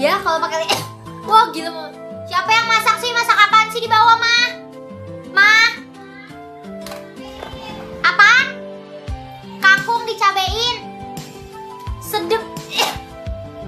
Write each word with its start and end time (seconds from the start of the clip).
Ya 0.00 0.16
kalau 0.24 0.40
pakai 0.40 0.64
eh, 0.64 0.82
wah 1.28 1.52
gila 1.52 1.68
mau. 1.76 1.92
Siapa 2.24 2.48
yang 2.48 2.64
masak 2.72 3.04
sih? 3.04 3.12
Masak 3.12 3.36
apaan 3.36 3.68
sih 3.68 3.84
di 3.84 3.88
bawah, 3.92 4.16
Ma? 4.16 4.36
Ma? 5.28 5.52
Apaan? 8.08 8.46
Kangkung 9.60 10.08
dicabein. 10.08 10.88
Sedep. 12.00 12.40
Eh, 12.72 12.92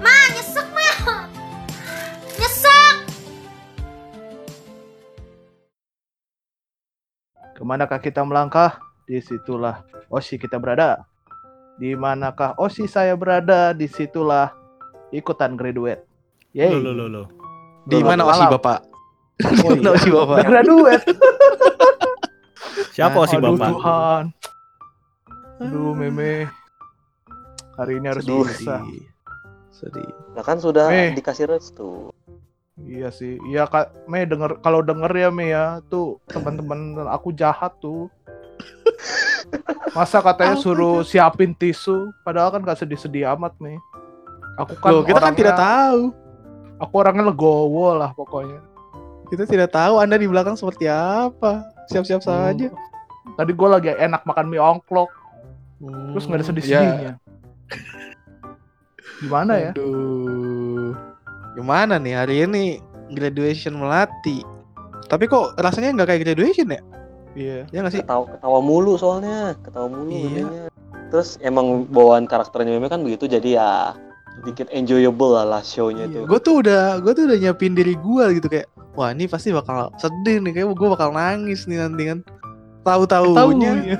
ma, 0.01 0.09
nyesek, 0.33 0.65
Ma. 0.73 0.89
Nyesek. 2.41 2.95
Ke 7.53 7.61
manakah 7.61 8.01
kita 8.01 8.25
melangkah? 8.25 8.81
Di 9.05 9.21
situlah 9.21 9.85
Osi 10.09 10.41
kita 10.41 10.57
berada. 10.57 11.05
Di 11.77 11.93
manakah 11.93 12.57
Osi 12.57 12.89
saya 12.89 13.13
berada? 13.13 13.69
Di 13.77 13.85
situlah 13.85 14.49
ikutan 15.13 15.53
graduate. 15.53 16.12
Yeay. 16.53 16.69
Lo 16.71 16.79
lo 16.79 16.91
lo 16.93 17.05
lo. 17.09 17.23
Di 17.83 17.99
mana 17.99 18.23
Osi 18.23 18.39
malam. 18.39 18.53
Bapak? 18.55 18.79
Oh, 19.65 19.73
Di 19.73 19.81
mana 19.81 19.81
iya. 19.83 19.91
Osi 19.91 20.09
Bapak? 20.09 20.37
Graduate. 20.45 21.05
Siapa 22.93 23.19
sih 23.25 23.37
Aduh 23.37 23.57
bapak? 23.57 23.69
Tuhan. 23.73 24.23
Aduh 25.59 25.91
meme. 25.93 26.45
Hari 27.73 27.97
ini 27.97 28.05
harus 28.05 28.21
Sedih, 28.21 28.45
bisa. 28.45 28.77
Sedih. 29.73 30.09
Nah 30.31 30.43
kan 30.45 30.61
sudah 30.61 30.85
dikasih 31.11 31.49
restu. 31.49 32.13
Iya 32.77 33.09
sih. 33.09 33.41
Iya 33.43 33.65
Kak 33.65 34.05
Me 34.05 34.21
denger 34.23 34.61
kalau 34.61 34.81
denger 34.81 35.09
ya 35.11 35.29
Me 35.29 35.49
ya, 35.49 35.81
tuh 35.89 36.21
teman-teman 36.29 37.01
aku 37.09 37.33
jahat 37.33 37.73
tuh. 37.79 38.09
Masa 39.93 40.21
katanya 40.21 40.53
suruh 40.55 41.01
siapin 41.01 41.53
tisu, 41.53 42.09
padahal 42.21 42.49
kan 42.49 42.61
gak 42.63 42.81
sedih-sedih 42.81 43.29
amat 43.33 43.53
nih. 43.57 43.77
Aku 44.57 44.73
kan 44.77 44.89
Loh, 44.89 45.01
kita 45.01 45.17
kan 45.17 45.33
orangnya- 45.33 45.37
tidak 45.37 45.55
tahu. 45.57 46.01
Aku 46.79 46.93
orangnya 46.97 47.29
legowo 47.29 47.93
lah 47.93 48.13
pokoknya. 48.13 48.59
Kita 49.29 49.45
tidak 49.45 49.73
tahu 49.73 49.97
Anda 49.97 50.17
di 50.17 50.25
belakang 50.25 50.53
seperti 50.53 50.85
apa. 50.87 51.65
Siap-siap 51.89 52.21
saja. 52.21 52.69
Tadi 53.33 53.51
gue 53.51 53.69
lagi 53.69 53.89
enak 53.89 54.23
makan 54.23 54.45
mie 54.51 54.59
ongklok, 54.59 55.09
terus 56.11 56.27
nggak 56.27 56.37
ada 56.37 56.43
Ya. 56.43 56.49
sedih-sedihnya. 56.51 57.11
Gimana 59.23 59.53
ya? 59.55 59.71
Aduh. 59.73 60.91
Gimana 61.55 61.95
nih 61.97 62.13
hari 62.13 62.35
ini 62.43 62.63
graduation 63.13 63.77
melati. 63.77 64.43
Tapi 65.07 65.29
kok 65.29 65.55
rasanya 65.55 65.93
nggak 65.95 66.07
kayak 66.09 66.21
graduation 66.25 66.73
ya? 66.73 66.81
Iya. 67.33 67.57
Ya 67.71 67.77
nggak 67.81 67.93
sih? 67.93 68.01
Ketawa, 68.03 68.25
ketawa 68.27 68.59
mulu 68.59 68.93
soalnya, 68.97 69.55
ketawa 69.61 69.87
mulu. 69.87 70.09
Iya. 70.11 70.27
memenya. 70.43 70.45
Terus 71.09 71.37
emang 71.39 71.85
bawaan 71.87 72.25
karakternya 72.25 72.73
memang 72.73 72.89
kan 72.89 73.01
begitu 73.05 73.29
jadi 73.29 73.49
ya 73.55 73.69
sedikit 74.43 74.67
enjoyable 74.75 75.39
lah, 75.39 75.47
lah 75.47 75.63
show-nya 75.63 76.03
itu. 76.11 76.27
Gue 76.27 76.35
tuh 76.43 76.59
udah, 76.59 76.99
gue 76.99 77.15
tuh 77.15 77.31
udah 77.31 77.37
nyiapin 77.39 77.71
diri 77.71 77.95
gue 77.95 78.25
gitu 78.43 78.51
kayak, 78.51 78.67
wah 78.99 79.15
ini 79.15 79.23
pasti 79.23 79.55
bakal 79.55 79.87
sedih 79.95 80.43
nih, 80.43 80.51
kayak 80.51 80.67
gue 80.75 80.89
bakal 80.91 81.15
nangis 81.15 81.63
nih 81.63 81.79
nanti 81.79 82.11
kan. 82.11 82.19
Tahu-taunya, 82.83 83.71
ya. 83.87 83.97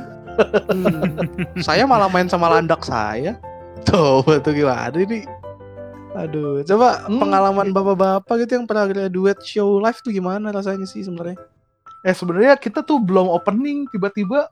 hmm, 0.68 1.64
saya 1.64 1.88
malah 1.88 2.12
main 2.12 2.28
sama 2.28 2.52
landak 2.52 2.84
saya. 2.84 3.40
Coba 3.88 4.44
tuh 4.44 4.52
gimana 4.52 4.92
ini? 5.00 5.24
Aduh, 6.14 6.60
coba 6.68 7.08
Hmm. 7.08 7.24
pengalaman 7.24 7.72
bapak-bapak 7.72 8.44
gitu 8.44 8.60
yang 8.60 8.68
pernah 8.68 8.86
graduate 8.86 9.42
show 9.48 9.80
live 9.80 9.98
tuh 10.04 10.12
gimana 10.12 10.52
rasanya 10.52 10.84
sih 10.84 11.08
sebenarnya? 11.08 11.40
Eh 12.04 12.12
sebenarnya 12.12 12.60
kita 12.60 12.84
tuh 12.84 13.00
belum 13.00 13.32
opening, 13.32 13.88
tiba-tiba 13.88 14.52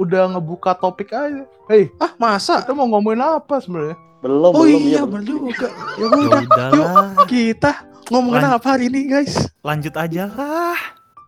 udah 0.00 0.32
ngebuka 0.32 0.72
topik 0.80 1.12
aja. 1.12 1.44
Hei, 1.68 1.92
Ah 2.00 2.16
masa? 2.16 2.64
kita 2.64 2.72
mau 2.72 2.88
ngomongin 2.88 3.20
apa 3.20 3.60
sebenarnya? 3.60 4.00
Belum, 4.26 4.50
Oh 4.50 4.66
belum. 4.66 4.82
iya, 4.82 5.00
belum. 5.00 5.08
bener 5.08 5.22
juga. 5.24 5.68
Ya 5.70 5.78
Ya 5.96 6.06
udah, 6.10 6.40
udahlah. 6.42 7.06
kita 7.30 7.72
ngomongin 8.08 8.42
Lan- 8.42 8.56
apa 8.58 8.66
hari 8.68 8.84
ini 8.88 9.00
guys? 9.06 9.34
Lanjut 9.62 9.94
aja 9.94 10.26
lah. 10.28 10.78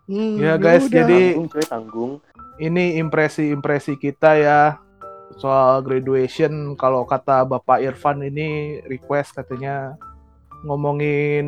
Hmm, 0.05 0.35
Ya, 0.37 0.57
guys, 0.57 0.89
jadi 0.89 1.37
Tanggung, 1.37 1.63
tanggung. 1.63 2.13
ini 2.59 2.99
impresi-impresi 2.99 3.95
kita 3.95 4.35
ya 4.35 4.61
soal 5.37 5.79
graduation. 5.81 6.51
Kalau 6.75 7.05
kata 7.05 7.45
Bapak 7.45 7.79
Irfan 7.79 8.19
ini 8.21 8.83
request 8.83 9.31
katanya 9.33 9.95
ngomongin 10.65 11.47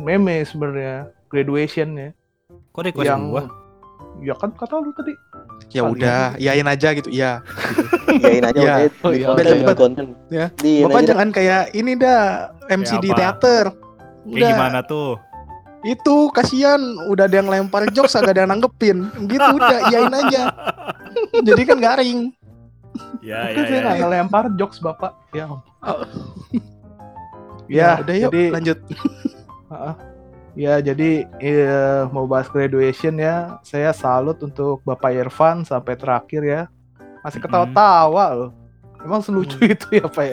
meme 0.00 0.40
sebenarnya 0.42 1.12
graduation 1.26 1.88
ya. 1.94 2.10
Kok 2.70 2.82
request 2.84 3.04
yang 3.06 3.28
gua? 3.28 3.44
ya 4.18 4.32
kan 4.32 4.48
kata 4.50 4.80
lu 4.80 4.92
tadi. 4.92 5.12
Ya 5.70 5.82
udah, 5.82 6.22
iyain 6.38 6.66
aja 6.66 6.88
gitu. 6.94 7.08
Iya. 7.10 7.42
Iyain 8.22 8.44
aja 8.48 8.58
Iya. 8.58 8.74
udah. 8.74 9.04
Oh, 9.04 9.12
iya. 9.12 9.26
konten, 9.28 9.36
Biar 9.36 9.46
cepet. 9.50 9.76
Ya. 10.30 10.46
Bapak 10.86 11.02
jangan 11.04 11.28
kayak 11.34 11.62
ini 11.76 11.92
dah 11.98 12.50
MC 12.70 12.96
Kayak 12.96 13.02
di 13.02 13.10
apa? 13.10 13.18
teater. 13.18 13.64
Kayak 14.26 14.50
gimana 14.56 14.80
tuh? 14.86 15.10
Itu 15.86 16.34
kasihan 16.34 16.80
udah 17.06 17.30
ada 17.30 17.36
yang 17.38 17.46
lempar 17.50 17.86
jokes 17.94 18.18
agak 18.18 18.34
ada 18.34 18.46
yang 18.46 18.50
nanggepin. 18.56 19.06
Gitu 19.28 19.46
udah 19.54 19.78
iyain 19.92 20.10
aja. 20.14 20.42
Jadi 21.46 21.62
kan 21.66 21.78
garing. 21.78 22.32
Ya 23.20 23.52
ya 23.52 23.60
saya 23.66 23.76
ya. 23.76 23.82
nggak 23.84 23.96
ngelempar 24.00 24.44
jokes 24.56 24.78
Bapak. 24.80 25.12
Ya. 25.36 25.50
Oh. 25.50 25.60
ya, 27.68 28.00
udah 28.00 28.14
yuk 28.14 28.30
jadi 28.32 28.42
lanjut. 28.54 28.78
Ya, 30.56 30.80
jadi 30.80 31.28
eh, 31.36 32.00
mau 32.10 32.24
bahas 32.24 32.48
graduation 32.48 33.20
ya. 33.20 33.60
Saya 33.60 33.92
salut 33.92 34.40
untuk 34.40 34.80
Bapak 34.82 35.12
Irfan 35.12 35.62
sampai 35.62 35.94
terakhir 35.94 36.40
ya. 36.42 36.62
Masih 37.20 37.38
ketawa-tawa 37.38 38.24
loh. 38.32 38.50
Emang 39.04 39.20
selucu 39.20 39.60
Hmm. 39.60 39.70
itu 39.70 39.86
ya, 39.92 40.06
Pak 40.08 40.24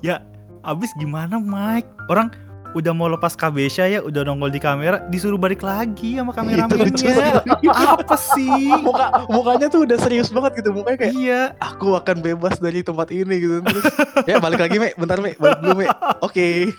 ya? 0.00 0.16
Abis 0.62 0.94
gimana 0.94 1.42
Mike? 1.42 1.90
Orang 2.06 2.30
udah 2.72 2.94
mau 2.94 3.04
lepas 3.04 3.34
kabesha 3.34 3.84
ya, 3.84 4.00
udah 4.00 4.24
nongol 4.24 4.48
di 4.48 4.56
kamera, 4.56 5.02
disuruh 5.04 5.36
balik 5.36 5.60
lagi 5.60 6.16
sama 6.16 6.30
kameramennya. 6.32 7.42
Apa 7.68 8.16
sih? 8.16 8.70
Muka 8.78 9.26
mukanya 9.28 9.66
tuh 9.68 9.84
udah 9.84 9.98
serius 9.98 10.30
banget 10.30 10.62
gitu. 10.62 10.70
Mukanya 10.72 10.96
kayak 10.96 11.12
Iya, 11.12 11.40
aku 11.58 11.92
akan 11.92 12.22
bebas 12.22 12.56
dari 12.56 12.80
tempat 12.80 13.10
ini 13.10 13.34
gitu. 13.36 13.58
Terus 13.60 13.84
ya 14.24 14.38
balik 14.38 14.62
lagi, 14.62 14.78
Me. 14.78 14.94
Bentar, 14.94 15.18
Me. 15.18 15.34
Balik 15.36 15.58
dulu, 15.60 15.74
Me. 15.82 15.86
Oke. 16.22 16.70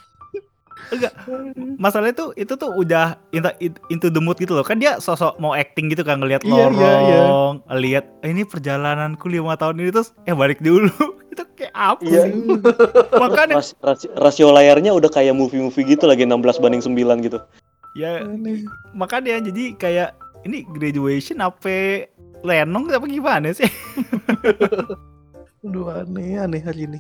Masalahnya 1.75 2.15
tuh 2.15 2.29
itu 2.33 2.53
tuh 2.53 2.71
udah 2.71 3.17
into, 3.29 3.49
into 3.87 4.07
the 4.07 4.17
mood 4.17 4.35
gitu 4.35 4.53
loh. 4.53 4.61
Kan 4.61 4.77
dia 4.77 4.97
sosok 4.97 5.37
mau 5.37 5.51
acting 5.51 5.87
gitu 5.87 6.01
kan 6.01 6.17
ngelihat 6.17 6.41
Iya, 6.41 6.51
iya, 6.51 6.63
iya. 6.67 7.19
lorong, 7.23 7.55
lihat 7.73 8.05
"Eh, 8.21 8.29
ini 8.29 8.43
perjalananku 8.43 9.25
lima 9.25 9.53
tahun 9.53 9.79
ini 9.79 9.91
terus 9.91 10.11
eh 10.23 10.31
balik 10.31 10.59
dulu. 10.59 10.89
itu 11.31 11.43
kayak 11.55 11.73
apa 11.73 12.01
Iya. 12.03 12.21
sih? 12.23 12.31
Makanya 13.11 13.55
Ras- 13.57 13.77
ras- 13.79 14.11
rasio 14.13 14.49
layarnya 14.49 14.93
udah 14.93 15.09
kayak 15.09 15.33
movie-movie 15.33 15.85
gitu 15.87 16.05
lagi 16.05 16.23
16 16.23 16.57
banding 16.57 16.81
9 16.81 16.93
gitu. 17.21 17.41
ya 17.93 18.25
makanya 18.89 19.37
jadi 19.37 19.77
kayak 19.77 20.09
ini 20.43 20.65
graduation 20.65 21.37
apa 21.39 22.09
lenong 22.41 22.89
apa 22.89 23.05
gimana 23.05 23.53
sih? 23.53 23.69
Aduh, 25.63 25.87
aneh, 25.87 26.35
aneh 26.35 26.59
hari 26.59 26.85
ini. 26.85 26.99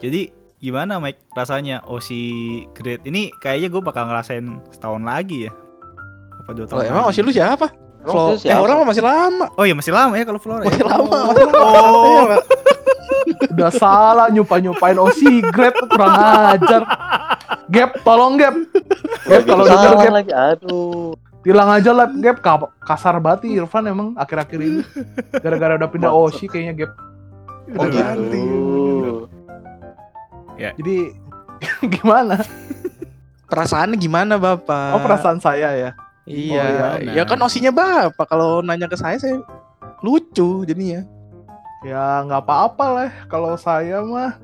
Jadi 0.00 0.32
gimana 0.58 0.98
Mike 0.98 1.22
rasanya 1.32 1.86
oh 1.86 1.98
si 1.98 2.18
grade 2.74 3.06
ini 3.06 3.30
kayaknya 3.38 3.70
gue 3.70 3.78
bakal 3.78 4.10
ngerasain 4.10 4.42
setahun 4.68 5.02
lagi 5.02 5.46
ya 5.46 5.52
apa 6.38 6.50
dua 6.50 6.66
tahun 6.66 6.80
emang 6.84 7.04
lagi? 7.04 7.08
masih 7.12 7.22
lu 7.22 7.30
siapa? 7.30 7.66
Emang 7.98 8.08
Flo- 8.08 8.34
itu 8.34 8.46
eh 8.46 8.56
orang 8.56 8.76
mah 8.80 8.86
masih 8.88 9.04
lama. 9.04 9.46
oh 9.52 9.64
ya 9.64 9.74
masih 9.74 9.92
lama 9.92 10.14
ya 10.14 10.24
kalau 10.24 10.40
Flora 10.40 10.62
ya? 10.64 10.70
Masih 10.70 10.86
lama, 10.86 11.16
masih 11.28 11.44
lama. 11.44 11.58
Oh. 11.60 12.06
Iya, 12.08 12.22
Pak. 12.24 12.42
Udah 13.52 13.70
salah 13.70 14.26
nyupa-nyupain 14.32 14.96
oh 14.96 15.10
cigarette 15.12 15.78
kurang 15.84 16.14
ajar. 16.48 16.82
Gap, 17.68 17.90
tolong 18.00 18.40
Gap. 18.40 18.54
Gap 19.26 19.42
kalau 19.44 19.62
Gitu 19.62 19.76
denger 19.76 19.98
Gap, 20.00 20.14
lagi, 20.14 20.32
aduh. 20.32 21.12
tilang 21.42 21.68
aja 21.68 21.90
lah 21.92 22.06
Gap. 22.08 22.38
Ka- 22.40 22.72
Kasar 22.80 23.20
banget 23.20 23.50
Irfan 23.52 23.84
emang 23.84 24.16
akhir-akhir 24.16 24.58
ini. 24.58 24.80
Gara-gara 25.44 25.76
udah 25.76 25.88
pindah 25.90 26.10
Oshi 26.10 26.48
kayaknya 26.48 26.86
Gap. 26.86 26.92
Oh 27.76 27.84
Udah 27.84 28.16
gitu. 30.58 30.74
Jadi 30.76 30.96
gimana? 31.94 32.36
Perasaannya 33.46 33.96
gimana, 33.96 34.36
Bapak? 34.36 34.92
Oh 34.92 35.00
perasaan 35.00 35.38
saya 35.38 35.72
ya. 35.72 35.90
Iya, 36.28 36.60
Oh, 36.60 36.96
iya, 37.00 37.12
ya 37.16 37.22
kan 37.24 37.40
osinya 37.40 37.72
bapak. 37.72 38.28
Kalau 38.28 38.60
nanya 38.60 38.84
ke 38.84 38.94
saya, 38.94 39.16
saya 39.16 39.40
lucu 39.98 40.60
jadinya. 40.62 41.00
Ya 41.80 42.20
nggak 42.20 42.44
apa-apa 42.44 42.84
lah 42.90 43.10
kalau 43.26 43.56
saya 43.56 44.02
mah 44.02 44.36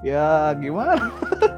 ya 0.00 0.54
gimana? 0.54 1.10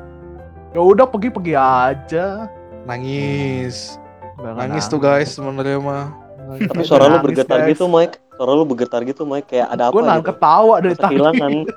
ya 0.73 0.81
udah 0.81 1.05
pergi-pergi 1.05 1.53
aja. 1.53 2.49
Nangis, 2.89 4.01
Nggak 4.41 4.53
nangis 4.57 4.73
nangis. 4.81 4.85
tuh 4.89 4.97
guys 4.97 5.29
sebenarnya 5.29 5.77
mah. 5.77 6.17
Tapi 6.57 6.81
suara 6.81 7.05
lu 7.07 7.21
bergetar 7.21 7.61
guys. 7.61 7.77
gitu, 7.77 7.85
Mike. 7.85 8.17
Suara 8.33 8.53
lu 8.57 8.65
bergetar 8.65 9.01
gitu, 9.05 9.29
Mike. 9.29 9.53
Kayak 9.53 9.69
ada 9.69 9.83
apa 9.85 9.93
Gue 9.93 10.01
nahan 10.01 10.25
gitu. 10.25 10.29
ketawa 10.33 10.75
dari 10.81 10.97
tadi. 10.97 11.13
Kehilangan. 11.13 11.53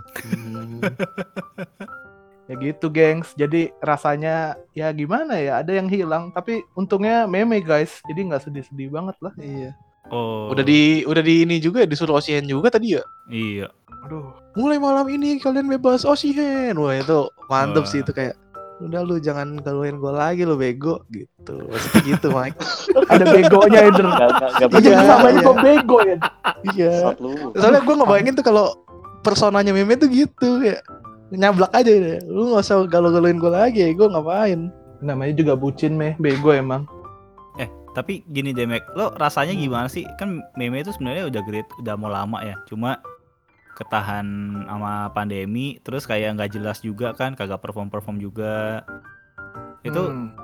Ya 2.51 2.59
gitu, 2.59 2.91
gengs. 2.91 3.31
Jadi 3.33 3.71
rasanya 3.79 4.35
ya 4.75 4.91
gimana 4.91 5.39
ya? 5.39 5.63
Ada 5.63 5.79
yang 5.79 5.87
hilang, 5.87 6.35
tapi 6.35 6.59
untungnya 6.75 7.23
meme 7.23 7.63
guys. 7.63 8.03
Jadi 8.03 8.27
nggak 8.27 8.43
sedih-sedih 8.43 8.91
banget 8.91 9.15
lah. 9.23 9.31
Iya. 9.39 9.71
oh 10.11 10.51
Udah 10.51 10.59
di 10.59 11.07
udah 11.07 11.23
di 11.23 11.47
ini 11.47 11.63
juga 11.63 11.87
disuruh 11.87 12.19
osihen 12.19 12.43
juga 12.43 12.67
tadi 12.67 12.99
ya. 12.99 13.03
iya 13.31 13.71
Aduh. 14.03 14.35
Mulai 14.53 14.75
malam 14.75 15.07
ini 15.07 15.39
kalian 15.39 15.71
bebas 15.71 16.03
osihen. 16.03 16.75
Wah 16.75 16.91
itu 16.91 17.19
mantep 17.47 17.87
Wah. 17.87 17.89
sih 17.89 18.03
itu 18.03 18.11
kayak 18.11 18.35
udah 18.81 19.05
lu 19.05 19.21
jangan 19.21 19.61
galuin 19.61 20.01
gue 20.01 20.09
lagi 20.09 20.41
lu 20.41 20.57
bego 20.57 21.05
gitu 21.13 21.69
Maksudnya 21.69 22.01
gitu 22.01 22.27
Mike 22.33 22.57
Ada 23.13 23.25
begonya 23.29 23.79
Eder. 23.85 24.07
Gak, 24.09 24.29
gak, 24.57 24.69
Iya, 24.81 24.97
namanya 25.05 25.31
iya. 25.37 25.45
kok 25.45 25.57
bego 25.61 25.97
ya. 26.01 26.17
iya 26.73 26.93
soalnya 27.53 27.81
gue 27.85 27.95
ngebayangin 27.95 28.33
tuh 28.35 28.45
kalau 28.45 28.65
personanya 29.21 29.69
meme 29.69 29.93
tuh 29.95 30.09
gitu 30.09 30.65
ya 30.65 30.81
nyablak 31.31 31.71
aja 31.71 31.87
deh 31.89 32.19
lu 32.27 32.51
gak 32.51 32.61
usah 32.61 32.83
galau-galuin 32.85 33.39
gue 33.39 33.49
lagi 33.49 33.91
gue 33.91 34.07
ngapain 34.07 34.67
Namanya 35.01 35.33
juga 35.33 35.57
bucin 35.57 35.97
meh, 35.97 36.13
bego 36.21 36.53
emang. 36.53 36.85
Eh, 37.57 37.65
tapi 37.97 38.21
gini 38.29 38.53
deh, 38.53 38.69
Mek. 38.69 38.85
Lo 38.93 39.09
rasanya 39.11 39.49
gimana 39.51 39.89
sih? 39.89 40.05
Kan 40.13 40.45
meme 40.53 40.77
itu 40.77 40.93
sebenarnya 40.93 41.25
udah 41.25 41.41
great, 41.41 41.65
udah 41.81 41.97
mau 41.97 42.05
lama 42.05 42.37
ya. 42.45 42.53
Cuma 42.69 43.01
ketahan 43.73 44.21
sama 44.61 45.09
pandemi, 45.09 45.81
terus 45.81 46.05
kayak 46.05 46.37
nggak 46.37 46.53
jelas 46.53 46.85
juga 46.85 47.17
kan, 47.17 47.33
kagak 47.33 47.57
perform-perform 47.57 48.21
juga. 48.21 48.85
Itu 49.81 50.05
Hmm. 50.05 50.37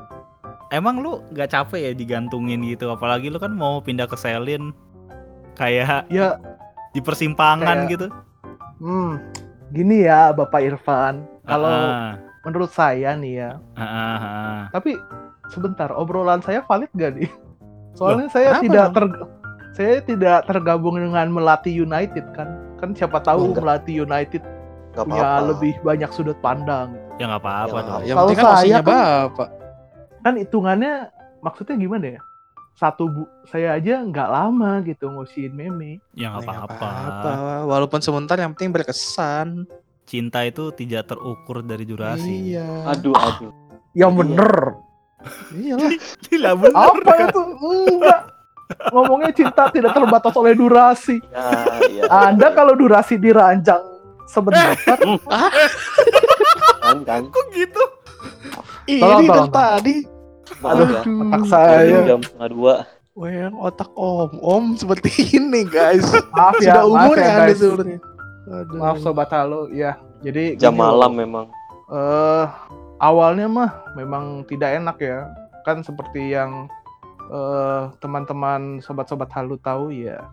emang 0.73 1.05
lu 1.05 1.21
nggak 1.29 1.53
capek 1.53 1.85
ya 1.85 1.91
digantungin 1.93 2.65
gitu? 2.65 2.89
Apalagi 2.89 3.29
lu 3.29 3.37
kan 3.37 3.53
mau 3.53 3.77
pindah 3.77 4.09
ke 4.09 4.17
Selin 4.17 4.73
kayak 5.53 6.09
ya 6.09 6.41
di 6.89 7.01
persimpangan 7.05 7.85
Kayak- 7.85 7.89
gitu. 7.93 8.07
Hmm, 8.81 9.21
gini 9.69 10.03
ya 10.03 10.31
Bapak 10.31 10.61
Irfan. 10.61 11.23
Kalau 11.43 11.67
Ah, 11.67 12.19
menurut 12.43 12.69
saya 12.69 13.13
nih 13.13 13.33
ya, 13.37 13.51
ah. 13.73 14.67
tapi 14.69 14.95
sebentar 15.47 15.87
obrolan 15.89 16.39
saya 16.39 16.59
valid 16.61 16.91
gak 16.93 17.15
nih? 17.15 17.31
Soalnya 17.93 18.27
saya 18.27 18.47
kenapa 18.53 18.63
tidak 18.63 18.83
dong? 18.83 18.93
ter 18.93 19.05
saya 19.73 19.95
tidak 20.01 20.37
tergabung 20.43 20.95
dengan 20.97 21.27
Melati 21.27 21.69
United 21.69 22.25
kan. 22.31 22.49
Kan 22.75 22.93
siapa 22.93 23.19
tahu 23.19 23.51
Enggak. 23.51 23.63
Melati 23.63 23.93
United 23.95 24.43
Gak 24.91 25.05
punya 25.05 25.21
apa-apa. 25.23 25.47
lebih 25.47 25.73
banyak 25.81 26.09
sudut 26.11 26.37
pandang. 26.39 26.93
Ya 27.15 27.25
nggak 27.25 27.41
apa-apa 27.41 27.73
Ya, 27.73 27.81
dong. 27.83 28.01
yang 28.03 28.15
Kalau 28.15 28.27
penting 28.27 28.37
kan 28.39 28.53
saya 28.55 28.77
kan- 28.77 28.85
bapak 28.85 29.49
Kan 30.19 30.33
hitungannya 30.35 30.93
maksudnya 31.39 31.75
gimana 31.75 32.05
ya? 32.09 32.21
Satu 32.77 33.09
bu 33.09 33.21
saya 33.43 33.73
aja 33.73 33.99
nggak 33.99 34.29
lama 34.29 34.79
gitu 34.81 35.09
ngusiin 35.09 35.49
meme. 35.49 35.97
Ya 36.13 36.29
Ya, 36.29 36.37
nggak 36.37 36.69
apa-apa. 36.69 37.31
walaupun 37.65 37.99
sebentar 37.99 38.37
yang 38.37 38.53
penting 38.53 38.69
berkesan 38.71 39.65
Cinta 40.05 40.39
itu 40.41 40.71
tidak 40.71 41.03
terukur 41.05 41.59
dari 41.59 41.83
durasi. 41.83 42.53
iya 42.53 42.63
Aduh, 42.87 43.11
aduh. 43.11 43.51
Yang 43.91 44.07
Iya. 44.07 44.19
bener. 44.19 44.53
iyalah 45.51 45.91
Gila 46.23 46.51
bener. 46.55 46.77
Apa 46.77 47.11
itu? 47.25 47.41
Enggak. 47.89 48.19
Ngomongnya 48.87 49.31
cinta 49.33 49.63
tidak 49.67 49.91
terbatas 49.91 50.33
oleh 50.33 50.53
durasi. 50.53 51.17
Ya, 51.27 51.49
ya. 51.89 52.03
Anda 52.07 52.51
kalau 52.51 52.71
durasi 52.73 53.17
diranjang 53.17 53.79
sebentar, 54.25 54.75
kan 56.77 56.97
kan. 57.01 57.21
Kok 57.27 57.45
gitu? 57.51 57.83
ini 58.85 59.01
Tolong, 59.01 59.23
tolong. 59.25 59.51
tadi 59.51 59.95
Maaf 60.57 60.77
ya. 60.77 61.01
Aduh. 61.01 61.21
otak 61.23 61.43
saya. 61.45 61.97
jam 62.03 62.19
setengah 62.21 62.49
dua. 62.49 62.75
Wah, 63.13 63.49
otak 63.65 63.89
om, 63.93 64.29
om 64.37 64.65
seperti 64.73 65.09
ini 65.37 65.65
guys. 65.65 66.05
Maaf 66.37 66.61
ya, 66.61 66.77
Sudah 66.77 66.85
maaf 66.85 66.93
umur 67.09 67.15
ya 67.17 67.23
ya 67.23 67.31
anda 67.33 67.43
guys. 67.43 67.57
sebenarnya. 67.57 67.99
Aduh. 68.47 68.77
Maaf 68.77 68.97
sobat 68.99 69.29
halo, 69.29 69.61
ya. 69.69 69.91
Jadi 70.19 70.43
Jam 70.55 70.73
gini 70.73 70.81
loh. 70.85 71.01
malam 71.01 71.11
memang. 71.13 71.45
eh 71.87 72.45
awalnya 72.97 73.47
mah 73.47 73.71
memang 73.93 74.23
tidak 74.45 74.75
enak 74.75 74.97
ya. 74.99 75.19
Kan 75.63 75.81
seperti 75.81 76.31
yang 76.31 76.69
eh 77.27 77.81
teman-teman 77.97 78.79
sobat-sobat 78.79 79.33
halu 79.33 79.57
tahu 79.57 79.89
ya. 79.89 80.29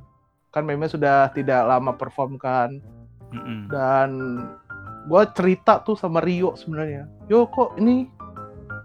Kan 0.50 0.62
memang 0.62 0.86
sudah 0.86 1.32
tidak 1.32 1.66
lama 1.66 1.90
perform 1.90 2.38
kan 2.38 2.78
Mm-mm. 3.34 3.66
dan 3.66 4.10
gua 5.04 5.26
cerita 5.26 5.82
tuh 5.82 5.98
sama 5.98 6.22
Rio 6.22 6.54
sebenarnya. 6.54 7.10
Yo 7.26 7.50
kok 7.50 7.74
ini 7.76 8.06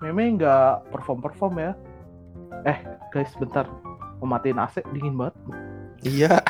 meme 0.09 0.35
nggak 0.35 0.89
perform 0.89 1.21
perform 1.21 1.53
ya? 1.57 1.71
Eh 2.65 2.77
guys 3.09 3.29
bentar, 3.35 3.69
mau 4.17 4.27
matiin 4.27 4.57
AC 4.57 4.81
dingin 4.89 5.13
banget. 5.13 5.35
Iya. 6.01 6.39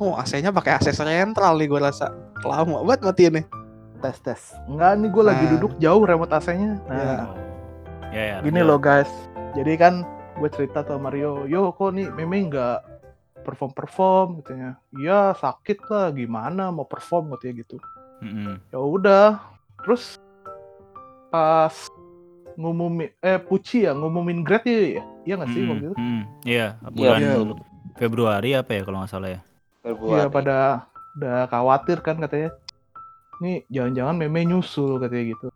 Oh, 0.00 0.16
AC-nya 0.16 0.48
pakai 0.48 0.80
AC 0.80 0.96
sentral 0.96 1.60
nih 1.60 1.68
gue 1.68 1.76
rasa. 1.76 2.08
Lama 2.40 2.80
banget 2.82 3.00
matiin 3.04 3.32
nih. 3.36 3.46
Tes 4.00 4.16
tes. 4.18 4.40
Enggak 4.64 4.96
nih 4.96 5.10
gue 5.12 5.24
lagi 5.24 5.44
Nah. 5.44 5.52
duduk 5.58 5.72
jauh 5.76 6.02
remote 6.02 6.32
AC-nya. 6.32 6.80
Nah, 6.88 6.96
Iya. 6.96 7.16
Ya, 8.10 8.22
ya, 8.26 8.36
gini 8.40 8.60
loh 8.64 8.80
guys. 8.80 9.10
Jadi 9.52 9.76
kan 9.76 10.02
gue 10.40 10.48
cerita 10.48 10.80
ke 10.80 10.96
Mario, 10.96 11.44
yo 11.44 11.68
kok 11.70 11.92
nih 11.92 12.08
meme 12.10 12.48
nggak 12.48 12.78
perform 13.42 13.72
perform 13.72 14.28
katanya. 14.40 14.78
Iya 14.94 15.34
sakit 15.36 15.78
lah, 15.88 16.12
gimana 16.12 16.70
mau 16.70 16.84
perform 16.86 17.34
katanya 17.36 17.64
gitu. 17.64 17.76
Mm-mm. 18.20 18.60
Ya 18.68 18.78
udah, 18.78 19.26
terus 19.80 20.20
pas 21.32 21.72
ngumumin 22.58 23.08
eh 23.24 23.38
Puci 23.40 23.88
ya 23.88 23.96
ngumumin 23.96 24.44
grade 24.44 25.00
ya, 25.00 25.04
iya 25.24 25.34
nggak 25.40 25.50
sih 25.54 25.60
Mm-mm. 25.64 25.70
waktu 25.72 25.84
itu? 25.86 25.96
Iya, 26.44 26.66
Iya, 26.76 26.90
bulan 26.92 27.20
betul. 27.20 27.48
Februari 27.96 28.50
apa 28.56 28.70
ya 28.76 28.82
kalau 28.84 28.98
nggak 29.00 29.12
salah 29.12 29.30
ya? 29.32 29.40
Februari. 29.80 30.12
Iya 30.12 30.24
pada 30.28 30.56
udah 31.16 31.38
khawatir 31.48 31.98
kan 32.04 32.20
katanya. 32.20 32.50
Nih 33.40 33.64
jangan-jangan 33.72 34.14
meme 34.20 34.44
nyusul 34.44 35.00
katanya 35.00 35.24
gitu. 35.32 35.48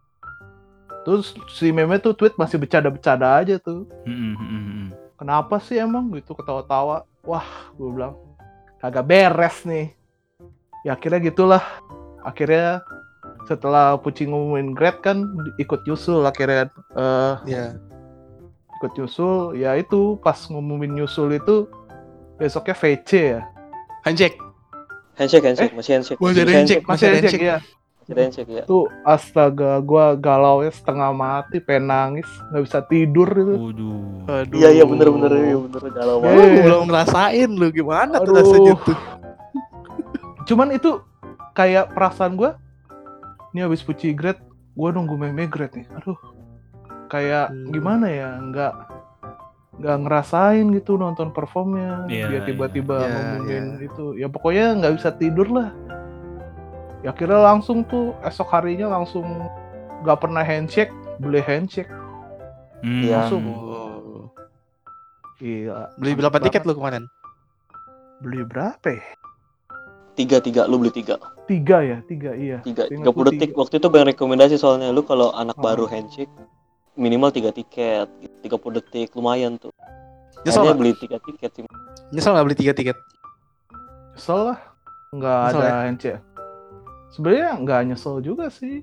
Terus 1.05 1.37
si 1.53 1.69
meme 1.69 2.01
tuh 2.01 2.17
tweet 2.17 2.33
masih 2.41 2.57
bercanda-bercanda 2.57 3.45
aja 3.45 3.61
tuh. 3.61 3.85
Mm-mm. 4.09 4.89
kenapa 5.15 5.63
sih 5.63 5.79
emang 5.79 6.11
gitu 6.17 6.35
ketawa-tawa 6.35 7.07
wah 7.25 7.45
gue 7.75 7.89
bilang 7.91 8.15
kagak 8.81 9.05
beres 9.05 9.65
nih 9.65 9.93
ya 10.85 10.95
akhirnya 10.95 11.21
gitulah 11.25 11.65
akhirnya 12.23 12.85
setelah 13.45 13.97
Pucing 14.01 14.33
ngumumin 14.33 14.73
grade 14.73 15.01
kan 15.05 15.25
ikut 15.57 15.85
nyusul 15.85 16.25
akhirnya 16.25 16.69
eh 16.97 17.35
Iya. 17.45 17.67
ikut 18.81 18.93
nyusul 18.97 19.57
ya 19.57 19.77
itu 19.77 20.17
pas 20.21 20.37
ngumumin 20.49 20.97
nyusul 20.97 21.37
itu 21.37 21.69
besoknya 22.37 22.75
VC 22.75 23.11
ya 23.37 23.43
Handshake. 24.05 24.37
Handshake, 25.17 25.47
handshake, 25.49 25.73
masih 25.73 25.93
handshake. 25.97 26.21
Masih 26.21 26.43
ada 26.45 26.53
handshake. 26.53 26.85
masih 26.85 26.93
Masih 26.93 27.07
ada 27.09 27.17
handshake. 27.25 27.47
ya 27.49 27.57
Ya. 28.07 28.63
tuh 28.63 28.85
astaga 29.01 29.81
gua 29.81 30.13
galau 30.13 30.61
ya 30.61 30.69
setengah 30.69 31.09
mati 31.11 31.57
pengen 31.57 31.89
nangis 31.89 32.29
nggak 32.47 32.63
bisa 32.63 32.79
tidur 32.83 33.29
itu 33.29 33.55
Waduh. 33.55 34.01
Aduh. 34.27 34.57
Iya, 34.57 34.69
iya 34.73 34.85
bener 34.85 35.09
bener 35.09 35.33
iya 35.35 35.57
bener 35.59 35.83
galau 35.91 36.17
Eh. 36.19 36.23
banget. 36.23 36.45
Lu 36.45 36.61
belum 36.63 36.83
ngerasain 36.85 37.51
lu 37.51 37.67
gimana 37.71 38.15
tuh 38.19 38.25
Aduh. 38.27 38.37
rasanya 38.37 38.75
tuh. 38.79 38.99
cuman 40.45 40.69
itu 40.71 41.01
kayak 41.53 41.91
perasaan 41.91 42.35
gue 42.35 42.53
ini 43.51 43.61
habis 43.61 43.81
puji 43.81 44.13
grade 44.13 44.45
gue 44.71 44.89
nunggu 44.91 45.15
meme 45.15 45.47
grade 45.47 45.73
nih 45.75 45.87
aduh 45.91 46.19
kayak 47.07 47.49
Hmm. 47.49 47.71
gimana 47.71 48.07
ya 48.07 48.37
nggak 48.43 48.73
nggak 49.75 49.97
ngerasain 50.01 50.67
gitu 50.71 50.95
nonton 50.95 51.31
performnya 51.31 52.05
Iya, 52.07 52.27
dia 52.29 52.41
tiba-tiba 52.45 52.95
iya. 52.97 53.09
ngomongin 53.09 53.65
Iya, 53.73 53.83
itu 53.83 54.05
ya 54.15 54.29
pokoknya 54.29 54.67
nggak 54.77 54.95
bisa 54.95 55.11
tidur 55.13 55.49
lah 55.49 55.69
ya 57.05 57.13
kira 57.13 57.37
langsung 57.37 57.85
tuh 57.85 58.17
esok 58.21 58.49
harinya 58.51 58.89
langsung 58.91 59.25
nggak 60.01 60.19
pernah 60.19 60.41
handshake 60.41 60.91
beli 61.19 61.39
handshake 61.39 61.91
Hmm. 62.81 63.01
Iya. 63.01 63.17
langsung 63.19 63.45
Oh. 63.49 64.29
gila 65.35 65.89
Beli 65.97 66.13
berapa 66.15 66.37
tiket 66.39 66.65
lu 66.65 66.73
kemarin? 66.73 67.09
beli 68.21 68.41
berapa 68.43 68.87
ya? 68.87 69.05
Tiga 70.15 70.39
tiga, 70.39 70.65
lu 70.65 70.79
beli 70.79 70.93
tiga. 70.93 71.17
tiga 71.45 71.81
ya 71.81 71.99
tiga 72.05 72.33
iya 72.33 72.61
Tiga, 72.61 72.85
tiga 72.87 73.09
puluh 73.09 73.29
detik. 73.31 73.53
Waktu 73.53 73.77
itu 73.77 73.89
banyak 73.89 74.13
rekomendasi 74.13 74.55
soalnya 74.55 74.89
lu 74.89 75.01
kalau 75.01 75.33
anak 75.33 75.57
Oh. 75.57 75.65
baru 75.65 75.85
handshake 75.85 76.29
minimal 76.95 77.29
tiga 77.29 77.51
tiket, 77.51 78.07
30 78.41 78.53
detik 78.71 79.11
lumayan 79.13 79.57
tuh. 79.57 79.73
Nyesel 80.43 80.63
nggak? 80.63 80.77
beli 80.77 80.93
tiga 80.95 81.17
tiket 81.19 81.51
sih. 81.53 81.65
Nyesel 82.13 82.33
nggak 82.33 82.47
beli 82.47 82.57
tiga 82.57 82.73
tiket? 82.73 82.97
Nyesel 84.13 84.41
lah. 84.47 84.59
Nggak 85.11 85.39
ada 85.51 85.59
ya? 85.59 85.75
handshake. 85.83 86.21
Sebenarnya 87.15 87.63
nggak 87.63 87.81
nyesel 87.95 88.19
juga 88.19 88.51
sih. 88.51 88.83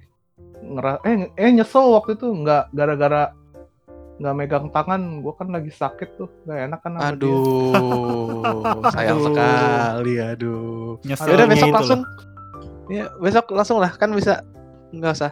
Ngera 0.64 1.04
eh, 1.04 1.28
eh 1.36 1.52
nyesel 1.52 1.92
waktu 1.92 2.16
itu 2.16 2.32
nggak 2.32 2.72
gara-gara 2.72 3.36
nggak 4.24 4.36
megang 4.40 4.68
tangan. 4.72 5.20
Gue 5.20 5.34
kan 5.36 5.52
lagi 5.52 5.68
sakit 5.68 6.10
tuh. 6.16 6.32
Nggak 6.48 6.60
enak 6.72 6.80
kan 6.80 6.92
sama 6.96 7.12
dia. 7.12 7.28
Aduh, 7.28 8.64
sayang 8.96 9.20
Aduh. 9.20 9.28
sekali. 9.28 10.14
Aduh. 10.24 10.96
Nyeselnya 11.04 11.36
Yaudah 11.36 11.48
besok 11.52 11.68
itu 11.68 11.76
langsung. 11.76 12.02
Ya, 12.88 13.06
besok 13.20 13.46
langsung 13.52 13.78
lah 13.84 13.92
kan 14.00 14.10
bisa. 14.16 14.40
Enggak 14.96 15.12
usah. 15.20 15.32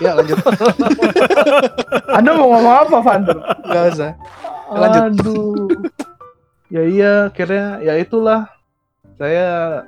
Ya 0.00 0.16
lanjut. 0.16 0.36
Anda 2.16 2.30
mau 2.32 2.48
ngomong 2.48 2.74
apa, 2.88 2.96
Vander? 3.04 3.38
Enggak 3.64 3.84
usah. 3.92 4.10
Lanjut. 4.72 5.02
Aduh. 5.04 5.68
ya 6.68 6.82
iya, 6.84 7.12
akhirnya 7.28 7.84
ya 7.84 7.96
itulah. 8.00 8.48
Saya 9.16 9.84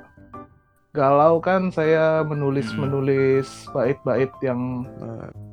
galau 0.91 1.39
kan 1.39 1.71
saya 1.71 2.19
menulis 2.21 2.67
Hmm. 2.69 2.83
menulis 2.83 3.47
bait-bait 3.71 4.31
yang 4.41 4.83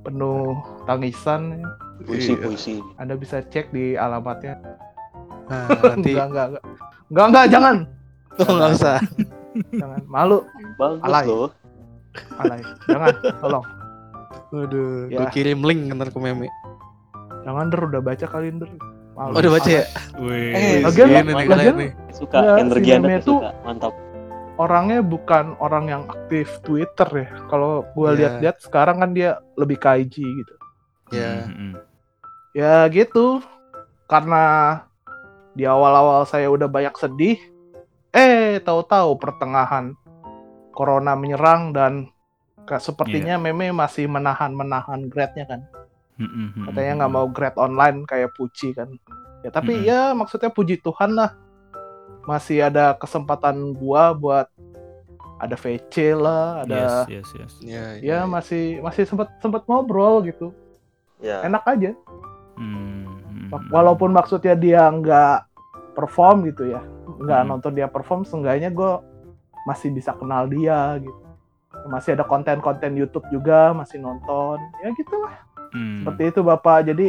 penuh 0.03 0.59
tangisan 0.85 1.63
Puisi 2.01 2.31
Iya. 2.33 2.43
puisi. 2.45 2.75
Anda 2.95 3.15
bisa 3.15 3.43
cek 3.45 3.71
di 3.71 3.95
alamatnya 3.95 4.59
Nah, 5.49 5.67
nanti 5.95 6.11
enggak 6.13 6.27
enggak 6.29 6.47
enggak 6.49 6.63
enggak 7.09 7.27
enggak 7.27 7.47
jangan 7.49 7.77
Oh, 8.39 8.53
nggak 8.53 8.71
usah. 8.73 8.99
jangan 9.73 10.01
malu 10.07 10.39
Bagus 10.75 11.03
Alay. 11.03 11.25
loh. 11.27 11.51
alay 12.37 12.61
jangan 12.85 13.09
tolong 13.39 13.65
Waduh, 14.49 15.07
Ya. 15.07 15.19
gue 15.19 15.27
kirim 15.31 15.61
link 15.61 15.87
ntar 15.93 16.09
ke 16.09 16.17
meme. 16.17 16.49
jangan 17.43 17.69
der 17.69 17.81
udah 17.85 18.01
baca 18.01 18.27
kali 18.27 18.49
der 18.53 18.71
malu 19.13 19.33
Oh, 19.33 19.41
udah 19.41 19.53
baca 19.53 19.69
ya? 19.69 19.85
Wih. 20.17 20.51
Eh, 20.51 20.79
Lagian- 20.81 21.11
lagian- 21.29 21.77
nih. 21.77 21.91
Suka 22.11 22.37
Ya, 22.39 22.53
si 22.55 22.61
energi 22.61 22.91
Anda 22.93 23.19
tuh- 23.19 23.39
suka. 23.39 23.51
Mantap. 23.61 23.93
Orangnya 24.59 25.01
bukan 25.01 25.55
orang 25.59 25.87
yang 25.87 26.03
aktif 26.07 26.59
Twitter 26.61 27.07
ya 27.07 27.29
kalau 27.47 27.87
gua 27.95 28.13
Iya. 28.13 28.17
lihat-lihat 28.19 28.57
sekarang 28.61 28.99
kan 28.99 29.11
dia 29.15 29.39
lebih 29.55 29.79
ke 29.79 29.89
IG 30.03 30.17
gitu 30.21 30.55
Ya. 31.09 31.47
Mm-mm. 31.49 31.73
ya 32.53 32.85
gitu 32.91 33.41
karena 34.05 34.45
di 35.55 35.65
awal-awal 35.65 36.23
saya 36.23 36.53
udah 36.53 36.69
banyak 36.69 36.93
sedih 36.95 37.39
eh 38.11 38.61
tahu-tahu 38.61 39.17
pertengahan 39.17 39.97
corona 40.71 41.15
menyerang 41.15 41.73
dan 41.73 42.13
kayak 42.63 42.85
sepertinya 42.85 43.41
meme 43.41 43.73
masih 43.73 44.05
menahan-menahan 44.05 45.09
grade-nya 45.09 45.49
kan 45.49 45.61
Mm-mm. 46.21 46.69
katanya 46.69 46.93
nggak 47.01 47.13
mau 47.15 47.27
grade 47.31 47.57
online 47.57 48.05
kayak 48.05 48.35
Puji 48.37 48.77
kan 48.77 48.93
ya 49.41 49.49
tapi 49.49 49.81
Mm-mm. 49.81 49.89
ya 49.89 50.01
maksudnya 50.13 50.51
puji 50.51 50.83
Tuhan 50.83 51.15
lah 51.15 51.33
masih 52.29 52.61
ada 52.61 52.93
kesempatan 52.93 53.73
gua 53.73 54.13
buat 54.13 54.47
ada 55.41 55.57
VC 55.57 56.13
lah 56.13 56.67
ada 56.67 57.09
Yes, 57.09 57.25
yes, 57.25 57.29
yes. 57.33 57.53
Ya, 57.65 57.85
ya 58.03 58.19
masih 58.29 58.85
masih 58.85 59.09
sempat 59.09 59.33
sempat 59.41 59.65
ngobrol 59.65 60.21
gitu 60.29 60.53
Ya. 61.19 61.43
enak 61.43 61.65
aja 61.67 61.91
Hmm, 62.55 63.07
hmm, 63.51 63.71
walaupun 63.71 64.11
maksudnya 64.13 64.55
dia 64.55 64.87
nggak 64.87 65.47
perform 65.95 66.47
gitu 66.47 66.69
ya 66.69 66.83
nggak 67.19 67.41
Hmm. 67.43 67.51
nonton 67.55 67.73
dia 67.75 67.87
perform 67.89 68.23
seenggaknya 68.23 68.71
gue 68.71 68.93
masih 69.65 69.91
bisa 69.91 70.15
kenal 70.15 70.47
dia 70.47 70.99
gitu 71.01 71.19
masih 71.87 72.19
ada 72.19 72.27
konten-konten 72.27 72.99
YouTube 72.99 73.27
juga 73.31 73.71
masih 73.73 73.99
nonton 73.99 74.59
ya 74.83 74.91
gitu 74.95 75.15
lah 75.23 75.39
hmm. 75.71 76.03
seperti 76.03 76.23
itu 76.35 76.41
bapak 76.43 76.79
jadi 76.87 77.07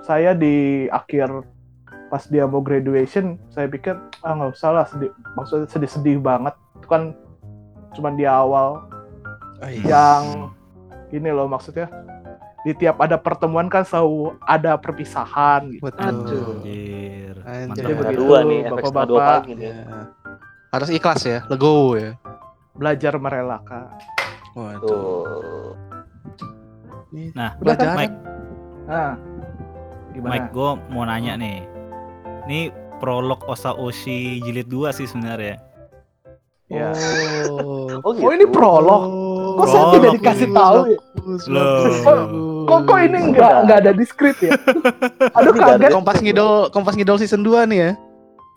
saya 0.00 0.32
di 0.32 0.86
akhir 0.88 1.44
pas 2.06 2.22
dia 2.24 2.44
mau 2.44 2.60
graduation 2.60 3.34
saya 3.48 3.66
pikir 3.66 3.94
ah 4.22 4.32
nggak 4.32 4.52
usah 4.52 4.70
lah 4.72 4.84
sedih 4.86 5.10
maksudnya 5.34 5.66
sedih-sedih 5.66 6.18
banget 6.18 6.54
itu 6.76 6.86
kan 6.86 7.02
cuman 7.92 8.14
di 8.14 8.24
awal 8.24 8.86
Ah, 9.56 9.72
iya. 9.72 9.82
yang 9.88 10.52
ini 11.10 11.32
loh 11.32 11.48
maksudnya 11.48 11.88
di 12.60 12.74
tiap 12.74 13.00
ada 13.00 13.16
pertemuan 13.16 13.66
kan 13.66 13.82
selalu 13.82 14.36
ada 14.42 14.74
perpisahan 14.74 15.70
gitu. 15.70 15.86
Betul. 15.86 16.04
Anjir. 16.04 17.34
Anjir. 17.40 17.78
Jadi 17.78 17.92
begitu, 17.94 18.20
dua 18.20 18.38
nih, 18.42 18.60
efek 18.66 18.84
setengah 18.84 19.06
dua 19.06 19.18
bapak-bapak. 19.22 19.40
Ya. 19.56 19.80
Harus 20.68 20.88
ikhlas 20.90 21.22
ya, 21.22 21.38
legowo 21.46 21.94
ya. 21.94 22.18
belajar 22.74 23.16
merelakan. 23.16 23.86
Waduh. 24.52 25.72
Nah, 27.32 27.50
pelajaran. 27.56 27.96
Mike, 27.96 28.16
Nah, 28.84 29.12
gimana? 30.12 30.32
Mike, 30.36 30.48
gue 30.52 30.70
mau 30.90 31.04
nanya 31.08 31.32
nih. 31.34 31.58
Ini 32.46 32.70
prolog 32.96 33.42
Osa 33.44 33.74
Oshi 33.74 34.38
jilid 34.40 34.66
2 34.66 34.88
sih 34.92 35.04
sebenarnya. 35.04 35.58
Ya. 36.66 36.90
Oh. 37.48 37.86
Oh, 38.00 38.12
Oh, 38.12 38.30
ini 38.30 38.42
prolog. 38.44 39.02
Kok 39.56 39.66
saya 39.66 39.78
Prolog 39.80 39.94
tidak 39.94 40.10
dikasih 40.16 40.46
ini. 40.46 40.54
tahu 40.54 40.76
ya? 40.84 40.98
Kok-. 42.02 42.24
Kok 42.82 42.98
ini 43.00 43.18
nggak 43.30 43.54
nggak 43.64 43.78
ada 43.80 43.92
di 43.92 44.04
skrip 44.04 44.36
ya? 44.40 44.52
Aduh 45.38 45.52
kaget. 45.54 45.90
Kompas 45.92 46.18
ngidol, 46.18 46.70
Kompas 46.70 46.94
ngidol 46.94 47.16
season 47.16 47.42
2 47.42 47.66
nih 47.66 47.78
ya. 47.78 47.90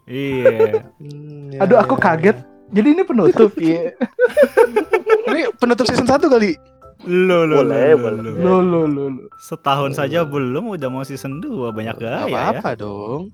Iya. 0.05 0.81
Hmm, 0.98 1.53
ya, 1.53 1.60
Aduh 1.62 1.77
aku 1.77 1.93
ya, 1.93 2.01
kaget. 2.03 2.38
ya. 2.38 2.46
Jadi 2.72 2.88
ini 2.91 3.03
penutup 3.03 3.51
ya. 3.55 3.93
Ini 5.27 5.53
penutup 5.55 5.86
season 5.86 6.05
1 6.05 6.17
kali. 6.24 6.58
Lo 7.01 7.48
lo 7.48 7.63
Boleh, 7.63 7.93
lo, 7.93 8.10
lo. 8.12 8.29
Lo 8.36 8.55
lo 8.60 8.81
lo 8.86 9.03
lo. 9.08 9.24
Setahun 9.39 9.93
saja 9.93 10.22
belum 10.22 10.74
udah 10.74 10.89
mau 10.89 11.01
season 11.01 11.38
2 11.39 11.69
banyak 11.72 11.96
Gak 11.96 12.01
gaya 12.01 12.25
ya. 12.25 12.38
apa-apa 12.51 12.69
dong. 12.75 13.29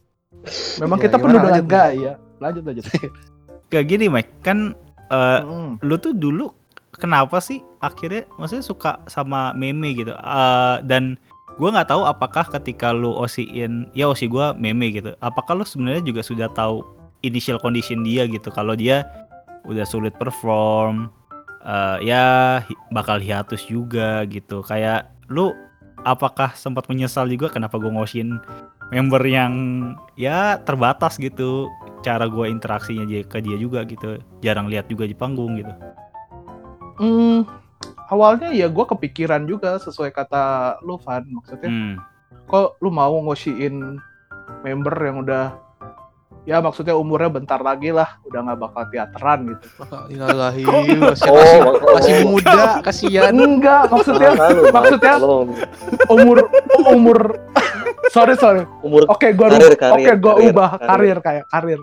Memang 0.78 0.98
Ya, 1.00 1.04
kita 1.08 1.16
penuh 1.18 1.40
dengan 1.40 1.66
gaya. 1.66 2.14
Lanjut 2.38 2.64
lanjut. 2.64 2.86
Kayak 3.72 3.86
gini 3.90 4.06
Mike, 4.08 4.32
kan 4.42 4.78
eh, 5.08 5.40
Hmm. 5.42 5.82
lu 5.82 5.96
tuh 5.96 6.14
dulu 6.14 6.54
kenapa 6.92 7.38
sih 7.40 7.60
akhirnya 7.78 8.24
maksudnya 8.36 8.64
suka 8.64 8.92
sama 9.06 9.52
meme 9.52 9.92
gitu 9.94 10.14
Eh, 10.14 10.78
dan 10.86 11.18
gua 11.56 11.74
nggak 11.74 11.90
tahu 11.90 12.04
apakah 12.04 12.46
ketika 12.52 12.92
lu 12.92 13.12
osiin 13.12 13.90
ya 13.92 14.08
osi 14.08 14.28
gua 14.28 14.54
meme 14.54 14.92
gitu 14.92 15.12
apakah 15.20 15.56
lu 15.56 15.64
sebenarnya 15.64 16.04
juga 16.04 16.22
sudah 16.22 16.48
tahu 16.50 16.84
initial 17.22 17.58
condition 17.58 18.04
dia 18.04 18.28
gitu 18.28 18.48
kalau 18.50 18.76
dia 18.76 19.04
udah 19.66 19.84
sulit 19.84 20.14
perform 20.16 21.10
eh, 21.66 21.98
ya 22.06 22.24
bakal 22.92 23.18
hiatus 23.18 23.66
juga 23.66 24.24
gitu 24.30 24.62
kayak 24.62 25.10
lu 25.28 25.52
apakah 26.04 26.54
sempat 26.54 26.86
menyesal 26.86 27.26
juga 27.26 27.50
kenapa 27.50 27.76
gua 27.76 27.92
ngosin 27.92 28.38
member 28.88 29.22
yang 29.22 29.54
ya 30.14 30.58
terbatas 30.58 31.16
gitu 31.16 31.68
cara 32.02 32.26
gua 32.26 32.46
interaksinya 32.46 33.04
dia- 33.04 33.24
ke 33.24 33.40
dia 33.40 33.56
juga 33.56 33.82
gitu 33.84 34.16
jarang 34.40 34.66
lihat 34.66 34.86
juga 34.86 35.04
di 35.04 35.14
panggung 35.14 35.56
gitu 35.56 35.74
Hmm, 36.96 37.44
awalnya 38.08 38.50
ya 38.50 38.66
gue 38.66 38.86
kepikiran 38.86 39.44
juga 39.44 39.76
sesuai 39.78 40.10
kata 40.10 40.44
lu 40.80 40.96
Van 40.98 41.28
maksudnya 41.28 41.68
Hmm. 41.68 41.96
kok 42.46 42.80
lu 42.80 42.88
mau 42.88 43.20
ngosiin 43.22 44.00
member 44.62 44.96
yang 44.96 45.20
udah 45.20 45.60
ya 46.44 46.62
maksudnya 46.62 46.94
umurnya 46.94 47.34
bentar 47.34 47.60
lagi 47.60 47.90
lah 47.90 48.16
udah 48.24 48.40
nggak 48.40 48.60
bakal 48.62 48.84
teateran 48.88 49.40
gitu 49.50 49.68
Ilahi, 50.08 50.62
masih, 50.62 50.64
Oh, 50.64 50.82
masih, 51.04 51.32
oh, 51.34 51.74
masih 51.92 52.14
oh. 52.16 52.30
muda, 52.30 52.64
kasihan. 52.80 53.34
enggak 53.34 53.84
maksudnya 53.90 54.30
maksudnya 54.70 55.14
umur 56.08 56.38
umur 56.88 57.20
sorry 58.16 58.36
sorry 58.36 58.64
umur 58.80 59.04
oke 59.06 59.28
gue 59.28 59.48
Karir, 59.50 59.76
oke 59.76 60.12
gue 60.16 60.34
karir, 60.34 60.48
ubah 60.50 60.70
karir. 60.74 60.88
karir 60.88 61.18
kayak 61.20 61.46
karir 61.46 61.82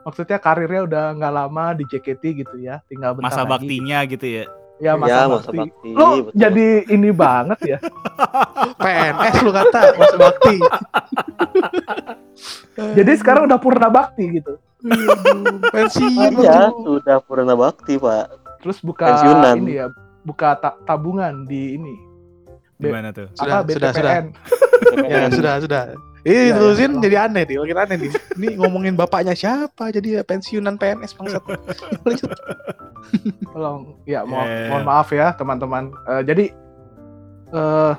maksudnya 0.00 0.38
karirnya 0.38 0.80
udah 0.82 1.04
nggak 1.14 1.32
lama 1.32 1.64
di 1.72 1.84
JKT 1.86 2.22
gitu 2.40 2.56
ya 2.58 2.82
tinggal 2.84 3.14
bentar 3.14 3.30
masa 3.30 3.40
lagi. 3.40 3.50
baktinya 3.52 3.98
gitu 4.04 4.26
ya 4.26 4.44
ya 4.80 4.92
masa, 4.96 5.12
ya 5.12 5.22
masa 5.28 5.36
bakti. 5.46 5.58
bakti. 5.60 5.90
lu 5.92 6.06
betul. 6.24 6.32
jadi 6.34 6.66
ini 6.88 7.10
banget 7.12 7.58
ya 7.62 7.78
PNS 8.82 9.36
lu 9.38 9.50
kata, 9.52 9.80
Mas 9.94 10.14
Bakti. 10.14 10.56
jadi 12.96 13.12
sekarang 13.14 13.44
udah 13.44 13.60
purna 13.60 13.88
bakti 13.88 14.24
gitu 14.32 14.56
pensiun 15.68 16.32
Iya, 16.34 16.72
sudah 16.74 17.20
purna 17.20 17.52
bakti, 17.52 18.00
Pak. 18.00 18.24
terus 18.58 18.80
buka 18.80 19.04
Pensiunan. 19.06 19.56
ini 19.58 19.72
ya 19.76 19.86
buka 20.20 20.56
ta- 20.56 20.80
tabungan 20.82 21.44
di 21.44 21.76
ini 21.76 21.94
gimana 22.82 23.08
tuh 23.10 23.28
Sudah, 23.32 23.60
apa 23.60 23.68
sudah, 23.68 23.90
BTPN 23.92 24.24
Ya, 25.12 25.28
sudah, 25.28 25.54
sudah. 25.60 25.82
Ini 26.20 26.32
Iya, 26.32 26.42
diterusin 26.50 26.90
iya. 26.90 27.00
jadi 27.00 27.16
aneh 27.22 27.42
nih, 27.44 27.56
makin 27.58 27.78
aneh 27.78 27.96
nih. 27.98 28.10
Ini 28.34 28.48
ngomongin 28.56 28.92
bapaknya 28.92 29.32
siapa, 29.32 29.88
jadi 29.88 30.20
ya 30.20 30.22
pensiunan 30.22 30.76
PNS 30.76 31.12
bangsat. 31.14 31.40
Lanjut. 32.04 32.30
tolong 33.46 33.96
ya 34.04 34.22
mo- 34.22 34.40
Ya. 34.40 34.68
mohon 34.68 34.84
maaf 34.84 35.08
ya 35.10 35.32
teman-teman 35.32 35.90
Eh, 36.06 36.22
jadi 36.22 36.44
eh 37.50 37.94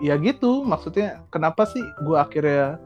ya 0.00 0.14
gitu 0.16 0.62
maksudnya 0.62 1.24
kenapa 1.28 1.64
sih 1.64 1.80
gua 2.00 2.22
akhirnya 2.22 2.76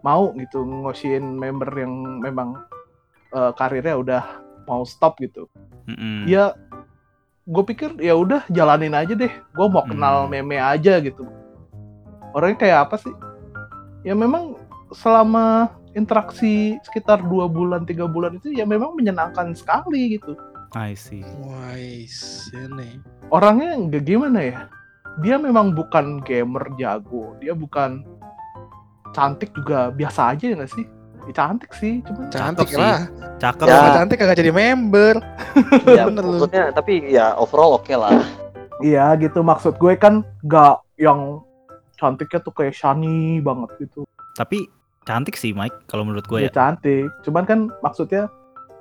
mau 0.00 0.30
gitu 0.34 0.62
ngosiin 0.62 1.34
member 1.34 1.68
yang 1.72 1.92
memang 2.20 2.54
eh, 3.30 3.52
karirnya 3.52 3.94
udah 3.94 4.22
mau 4.64 4.82
stop 4.82 5.18
gitu 5.18 5.50
Mm-mm. 5.86 6.26
ya 6.26 6.54
gue 7.46 7.62
pikir 7.62 7.94
ya 8.02 8.18
udah 8.18 8.42
jalanin 8.50 8.92
aja 8.92 9.14
deh. 9.14 9.30
Gue 9.54 9.66
mau 9.70 9.86
kenal 9.86 10.26
Hmm. 10.26 10.34
meme 10.34 10.58
aja 10.58 10.98
gitu. 10.98 11.24
Orangnya 12.34 12.58
kayak 12.58 12.78
apa 12.90 12.96
sih? 12.98 13.14
Ya 14.02 14.12
memang 14.12 14.58
selama 14.90 15.70
interaksi 15.94 16.76
sekitar 16.84 17.22
dua 17.24 17.46
bulan 17.48 17.86
tiga 17.86 18.04
bulan 18.04 18.36
itu 18.36 18.52
ya 18.52 18.66
memang 18.66 18.98
menyenangkan 18.98 19.54
sekali 19.54 20.18
gitu. 20.18 20.34
I 20.74 20.92
see. 20.92 21.22
Wise, 21.40 22.50
ini. 22.52 22.98
orangnya 23.30 23.78
nggak 23.78 24.04
gimana 24.04 24.38
ya? 24.42 24.58
Dia 25.24 25.40
memang 25.40 25.72
bukan 25.72 26.20
gamer 26.20 26.68
jago. 26.76 27.32
Dia 27.40 27.56
bukan 27.56 28.04
cantik 29.14 29.54
juga 29.56 29.88
biasa 29.88 30.36
aja 30.36 30.52
ya 30.52 30.54
nggak 30.60 30.72
sih 30.76 30.84
Ya, 31.26 31.32
cantik 31.36 31.74
sih 31.74 31.98
cuma 32.06 32.30
Cantik 32.30 32.70
sih. 32.70 32.78
lah. 32.78 33.10
cakep 33.36 33.66
Ya. 33.66 33.80
Cantik 33.92 34.16
kagak 34.16 34.38
jadi 34.38 34.50
member. 34.50 35.14
Ya, 35.98 36.06
Bener 36.06 36.22
lu. 36.22 36.38
maksudnya 36.38 36.70
tapi 36.70 36.92
ya 37.06 37.34
overall 37.34 37.76
oke 37.76 37.90
lah. 37.92 38.22
iya 38.78 39.16
gitu 39.16 39.40
maksud 39.40 39.74
gue 39.76 39.96
kan 39.96 40.20
nggak 40.42 40.76
yang 40.96 41.40
cantiknya 41.96 42.38
tuh 42.38 42.52
kayak 42.52 42.72
Shani 42.72 43.40
banget 43.40 43.72
gitu 43.80 44.04
tapi 44.32 44.68
cantik 45.02 45.32
sih 45.32 45.50
Mike 45.50 45.88
kalau 45.88 46.04
menurut 46.04 46.26
gue 46.26 46.44
ya 46.44 46.46
ya 46.46 46.52
cantik 46.52 47.08
cuman 47.24 47.42
kan 47.42 47.58
maksudnya 47.80 48.28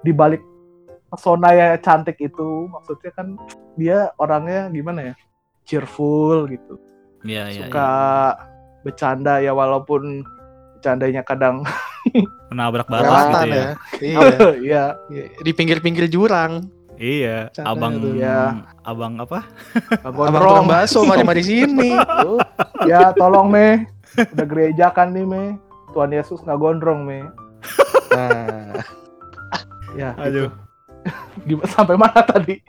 di 0.02 0.12
balik 0.12 0.44
pesona 1.08 1.50
ya 1.50 1.68
cantik 1.78 2.20
itu 2.20 2.68
maksudnya 2.68 3.08
kan 3.10 3.40
dia 3.74 4.12
orangnya 4.18 4.68
gimana 4.68 5.00
ya 5.02 5.16
cheerful 5.64 6.44
gitu 6.46 6.76
Iya 7.24 7.50
iya 7.50 7.66
suka 7.66 7.90
bercanda 8.84 9.40
ya 9.40 9.50
walaupun 9.50 10.28
bercandanya 10.76 11.24
kadang 11.24 11.64
Menabrak 12.52 12.88
batas 12.88 13.06
Kelewatan 13.06 13.44
gitu 13.44 13.50
ya. 13.50 13.62
ya. 13.62 13.72
Iya. 14.06 14.20
Iya. 14.56 14.84
Iya, 15.10 15.24
Di 15.40 15.52
pinggir-pinggir 15.52 16.06
jurang. 16.08 16.68
Iya, 16.96 17.52
abang 17.60 18.00
itu. 18.00 18.16
Ya. 18.16 18.64
abang 18.82 19.20
apa? 19.20 19.44
Abang 20.00 20.32
Gondrong. 20.32 20.64
tukang 20.64 20.68
bakso 20.70 21.00
mari-mari 21.04 21.44
sini. 21.44 21.92
Tuh, 21.92 22.40
Ya 22.88 23.12
tolong 23.12 23.52
me. 23.52 23.84
Udah 24.16 24.48
gereja 24.48 24.88
kan 24.90 25.12
nih 25.12 25.28
me. 25.28 25.60
Tuhan 25.92 26.12
Yesus 26.12 26.40
nggak 26.40 26.56
gondrong 26.56 27.04
me. 27.04 27.28
Nah, 28.12 28.80
Ya. 29.92 30.16
Aduh. 30.16 30.52
Gimana 31.44 31.68
sampai 31.68 31.96
mana 31.96 32.20
tadi? 32.22 32.60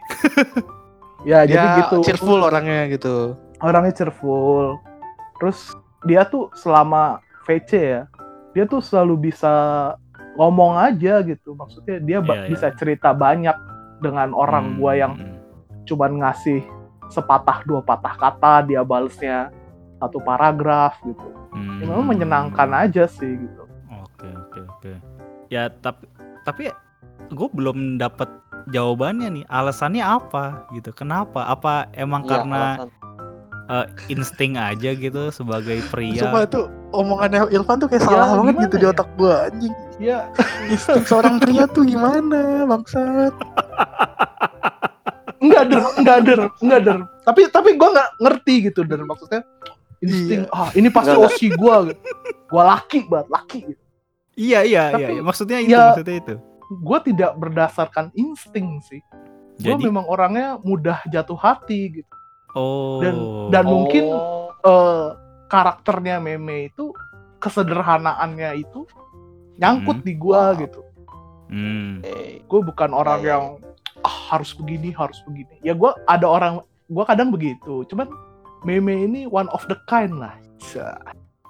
ya 1.23 1.43
jadi 1.43 1.55
dia 1.59 1.78
gitu. 1.83 2.02
cheerful 2.02 2.38
orangnya 2.40 2.87
gitu. 2.88 3.35
Orangnya 3.59 3.95
cheerful. 3.95 4.78
Terus 5.38 5.71
dia 6.02 6.23
tuh 6.23 6.50
selama 6.52 7.19
VC 7.45 7.71
ya, 7.78 8.02
dia 8.57 8.65
tuh 8.65 8.81
selalu 8.81 9.29
bisa 9.29 9.53
ngomong 10.35 10.81
aja 10.81 11.21
gitu. 11.21 11.53
Maksudnya 11.53 12.01
dia 12.01 12.19
Iya, 12.19 12.25
iya. 12.25 12.49
bisa 12.49 12.73
cerita 12.73 13.13
banyak 13.13 13.53
dengan 14.01 14.33
orang 14.33 14.73
Hmm, 14.73 14.77
gua 14.81 14.93
yang 14.97 15.13
hmm. 15.13 15.37
cuman 15.85 16.25
ngasih 16.25 16.65
sepatah 17.07 17.63
dua 17.63 17.85
patah 17.85 18.17
kata 18.17 18.65
dia 18.65 18.81
balesnya 18.81 19.53
satu 20.01 20.19
paragraf 20.19 20.97
gitu. 21.05 21.29
Hmm. 21.53 21.81
Ya, 21.81 21.85
memang 21.87 22.07
menyenangkan 22.09 22.73
aja 22.73 23.05
sih 23.05 23.29
gitu. 23.37 23.63
Oke 23.93 24.29
oke 24.29 24.61
oke. 24.67 24.93
Ya 25.49 25.69
tapi 25.71 26.09
tapi 26.43 26.65
gue 27.27 27.49
belum 27.53 27.97
dapat 27.97 28.29
jawabannya 28.69 29.29
nih. 29.33 29.45
Alasannya 29.47 30.03
apa 30.03 30.67
gitu? 30.73 30.91
Kenapa? 30.91 31.47
Apa 31.47 31.87
emang 31.93 32.25
iya, 32.25 32.31
karena 32.33 32.63
alasan. 32.77 32.91
eh, 33.67 33.87
insting 34.11 34.55
aja 34.55 34.91
gitu 34.93 35.23
sebagai 35.31 35.81
pria? 35.87 36.23
Sumpah 36.23 36.43
itu 36.45 36.61
omongannya 36.97 37.47
Ilvan 37.49 37.76
tuh 37.76 37.87
kayak 37.87 38.00
Ya, 38.00 38.09
salah 38.09 38.26
banget 38.35 38.55
gitu 38.65 38.76
di 38.76 38.85
ya? 38.85 38.91
otak 38.91 39.09
gua 39.15 39.35
anjing. 39.47 39.75
Ya 39.97 40.19
Insting 40.67 41.05
seorang 41.05 41.37
pria 41.37 41.65
tuh 41.67 41.85
gimana 41.85 42.41
bangsat? 42.65 43.33
enggak 45.38 45.65
der, 45.67 45.81
enggak 45.97 46.19
der, 46.23 46.41
enggak 46.59 46.81
der. 46.83 46.99
Tapi 47.23 47.41
tapi 47.49 47.69
gua 47.75 47.88
nggak 47.93 48.11
ngerti 48.19 48.55
gitu 48.67 48.81
der 48.83 49.00
maksudnya 49.03 49.43
insting 49.99 50.45
ah 50.50 50.69
ini 50.73 50.88
pasti 50.88 51.12
Enggak, 51.12 51.29
osi 51.29 51.47
gua 51.53 51.76
gitu. 51.87 52.00
Gua 52.47 52.62
laki 52.71 52.99
banget, 53.05 53.29
laki 53.29 53.59
gitu. 53.65 53.83
Iya 54.37 54.61
iya 54.62 54.83
Tapi, 54.91 55.00
iya. 55.00 55.09
iya. 55.11 55.23
Maksudnya 55.23 55.59
itu 55.59 55.71
ya- 55.71 55.88
maksudnya 55.91 56.17
itu. 56.19 56.35
Gua 56.79 56.99
tidak 56.99 57.31
berdasarkan 57.35 58.07
insting 58.12 58.81
sih. 58.83 59.00
Gua 59.57 59.73
Jadi 59.73 59.83
memang 59.85 60.05
orangnya 60.05 60.61
mudah 60.61 61.00
jatuh 61.07 61.37
hati 61.37 61.81
gitu. 61.95 62.12
oh 62.53 63.00
dan- 63.00 63.25
dan 63.50 63.65
mungkin 63.65 64.05
Oh, 64.09 64.49
eh 64.62 65.07
karakternya 65.47 66.19
meme 66.19 66.69
itu 66.69 66.91
kesederhanaannya 67.38 68.61
itu 68.61 68.85
nyangkut 69.57 70.03
Hmm. 70.03 70.07
di 70.07 70.12
gua 70.17 70.53
gitu. 70.59 70.81
Hmm. 71.47 72.03
oke. 72.03 72.43
Gue 72.50 72.61
bukan 72.67 72.91
orang 72.91 73.21
Ya, 73.23 73.26
ya, 73.26 73.31
yang 73.38 73.45
ah, 74.03 74.17
harus 74.35 74.50
begini, 74.53 74.91
harus 74.91 75.23
begini. 75.25 75.55
Ya 75.62 75.73
gua 75.73 75.95
ada 76.11 76.26
orang 76.26 76.55
gua 76.91 77.07
kadang 77.07 77.31
begitu. 77.31 77.87
Cuman 77.87 78.11
meme 78.67 79.07
ini 79.07 79.31
one 79.31 79.47
of 79.55 79.62
the 79.71 79.79
kind 79.87 80.19
lah. 80.19 80.35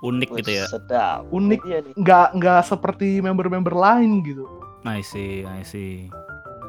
Unik 0.05 0.29
gitu 0.45 0.51
ya. 0.63 0.67
Sedap. 0.69 1.25
Unik. 1.33 1.61
Iya 1.65 1.79
nih. 1.81 1.95
Nggak 1.97 2.29
nggak 2.37 2.61
seperti 2.69 3.25
member-member 3.25 3.73
lain 3.73 4.21
gitu. 4.23 4.45
I 4.85 5.01
see, 5.03 5.43
I 5.43 5.65
see. 5.65 6.13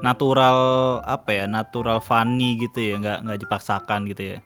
Natural 0.01 0.57
apa 1.03 1.29
ya? 1.35 1.45
Natural 1.45 1.99
funny 1.99 2.57
gitu 2.57 2.79
ya, 2.79 2.95
nggak 2.97 3.17
nggak 3.27 3.39
dipaksakan 3.43 4.07
gitu 4.07 4.23
ya. 4.23 4.37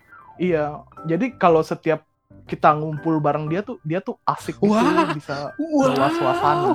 Iya. 0.41 0.65
Jadi 1.05 1.37
kalau 1.37 1.61
setiap 1.61 2.01
kita 2.43 2.75
ngumpul 2.75 3.17
bareng 3.17 3.47
dia 3.47 3.63
tuh 3.63 3.79
dia 3.81 3.99
tuh 3.99 4.19
asik 4.23 4.59
gitu 4.59 4.67
Wah. 4.69 5.07
bisa 5.15 5.55
Wow. 5.55 5.87
bawa 5.95 6.09
suasana. 6.11 6.69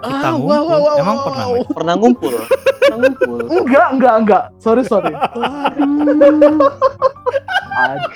Kita 0.00 0.16
Ah, 0.16 0.32
ngumpul. 0.32 0.48
wow, 0.48 0.62
wow, 0.64 0.80
wow, 0.80 0.96
Emang 0.96 1.12
wow. 1.14 1.24
pernah, 1.26 1.44
Mike? 1.46 1.70
Pernah 1.70 1.94
ngumpul. 1.94 2.32
Pernah 2.80 2.96
ngumpul. 2.98 3.36
Enggak, 3.52 3.88
enggak, 3.92 4.14
enggak. 4.16 4.44
Sorry, 4.56 4.82
sorry. 4.82 5.12
Aduh. 7.70 8.12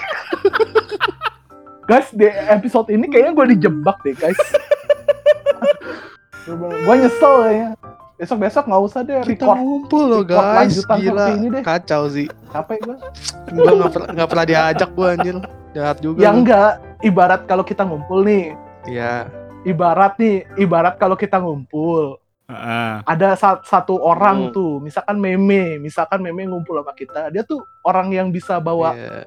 guys, 1.85 2.09
di 2.11 2.25
episode 2.27 2.89
ini 2.89 3.05
kayaknya 3.07 3.33
gue 3.35 3.47
dijebak 3.53 4.01
deh, 4.01 4.17
guys. 4.17 4.41
gue 6.49 6.95
nyesel 6.97 7.35
ya. 7.47 7.69
Besok-besok 8.15 8.65
nggak 8.65 8.83
usah 8.85 9.01
deh 9.03 9.17
Kita 9.21 9.43
record. 9.43 9.57
ngumpul 9.59 10.03
loh 10.07 10.23
guys, 10.23 10.71
lanjutan 10.71 10.97
gila. 10.97 11.11
seperti 11.11 11.31
ini 11.35 11.47
deh. 11.51 11.63
Kacau 11.63 12.03
sih. 12.07 12.27
Capek 12.49 12.79
gue. 12.81 12.97
Gua 13.53 13.73
nggak 13.75 13.91
pernah 13.91 14.09
nggak 14.13 14.29
pernah 14.31 14.47
diajak 14.47 14.91
gua 14.93 15.09
anjir. 15.13 15.37
Jahat 15.73 15.97
juga. 15.99 16.19
Ya 16.19 16.31
enggak, 16.31 16.71
ibarat 17.01 17.43
kalau 17.45 17.63
kita 17.63 17.83
ngumpul 17.83 18.23
nih. 18.23 18.55
Iya. 18.87 19.27
Ibarat 19.65 20.15
nih, 20.17 20.47
ibarat 20.57 20.95
kalau 20.95 21.17
kita 21.17 21.37
ngumpul. 21.37 22.23
Heeh. 22.45 22.93
Ada 23.03 23.35
sa- 23.35 23.65
satu 23.65 23.97
orang 23.97 24.47
Hmm. 24.47 24.53
tuh, 24.53 24.73
misalkan 24.79 25.17
meme, 25.17 25.81
misalkan 25.81 26.21
meme 26.21 26.45
ngumpul 26.45 26.77
sama 26.77 26.93
kita. 26.93 27.29
Dia 27.29 27.43
tuh 27.43 27.59
orang 27.83 28.13
yang 28.13 28.29
bisa 28.29 28.61
bawa 28.61 28.93
Iya. 28.93 29.25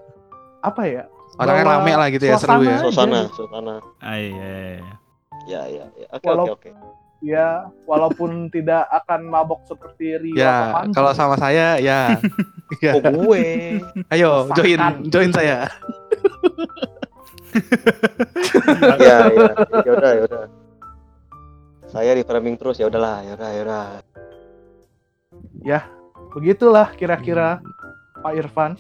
apa 0.62 0.82
ya? 0.86 1.04
Orangnya 1.36 1.66
bawa 1.66 1.76
rame 1.76 1.92
lah 1.94 2.08
gitu 2.08 2.24
ya, 2.24 2.38
seru 2.38 2.62
ya. 2.62 2.78
suasana. 2.80 2.88
Suasana, 2.88 3.18
Aja. 3.20 3.34
suasana. 3.34 3.74
Ah, 4.00 4.16
iya, 4.16 4.30
iya, 4.30 4.48
iya. 4.72 4.94
Ya, 5.44 5.62
ya, 5.66 5.86
ya. 5.92 6.08
Oke, 6.10 6.28
oke, 6.30 6.52
oke. 6.54 6.70
Ya, 7.24 7.66
walaupun 7.90 8.46
tidak 8.56 8.86
akan 8.94 9.26
mabok 9.26 9.66
seperti 9.66 10.18
Rio 10.22 10.38
atau 10.38 10.86
Ya, 10.86 10.94
kalau 10.94 11.12
sama 11.14 11.36
saya 11.38 11.82
ya. 11.82 12.14
Ya. 12.84 13.00
Oh, 13.00 13.32
gue. 13.32 13.80
Ayo 14.12 14.44
Rasakan. 14.52 15.08
join 15.08 15.08
join 15.08 15.32
saya. 15.32 15.72
ya, 19.00 19.18
ya. 19.32 19.48
Ya 19.88 19.92
udah, 19.96 20.12
ya 20.12 20.22
udah. 20.28 20.46
Saya 21.88 22.12
di 22.12 22.28
framing 22.28 22.60
terus 22.60 22.76
ya 22.76 22.92
udahlah, 22.92 23.24
ya 23.24 23.40
udah, 23.40 23.50
ya 23.56 23.62
udah. 23.64 23.86
begitulah 26.36 26.92
kira-kira 27.00 27.64
Pak 28.20 28.36
Irfan. 28.36 28.76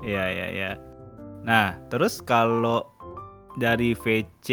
Iya, 0.00 0.24
iya, 0.32 0.46
iya. 0.56 0.70
Nah, 1.44 1.76
terus 1.92 2.24
kalau 2.24 2.88
dari 3.60 3.92
VC 3.92 4.48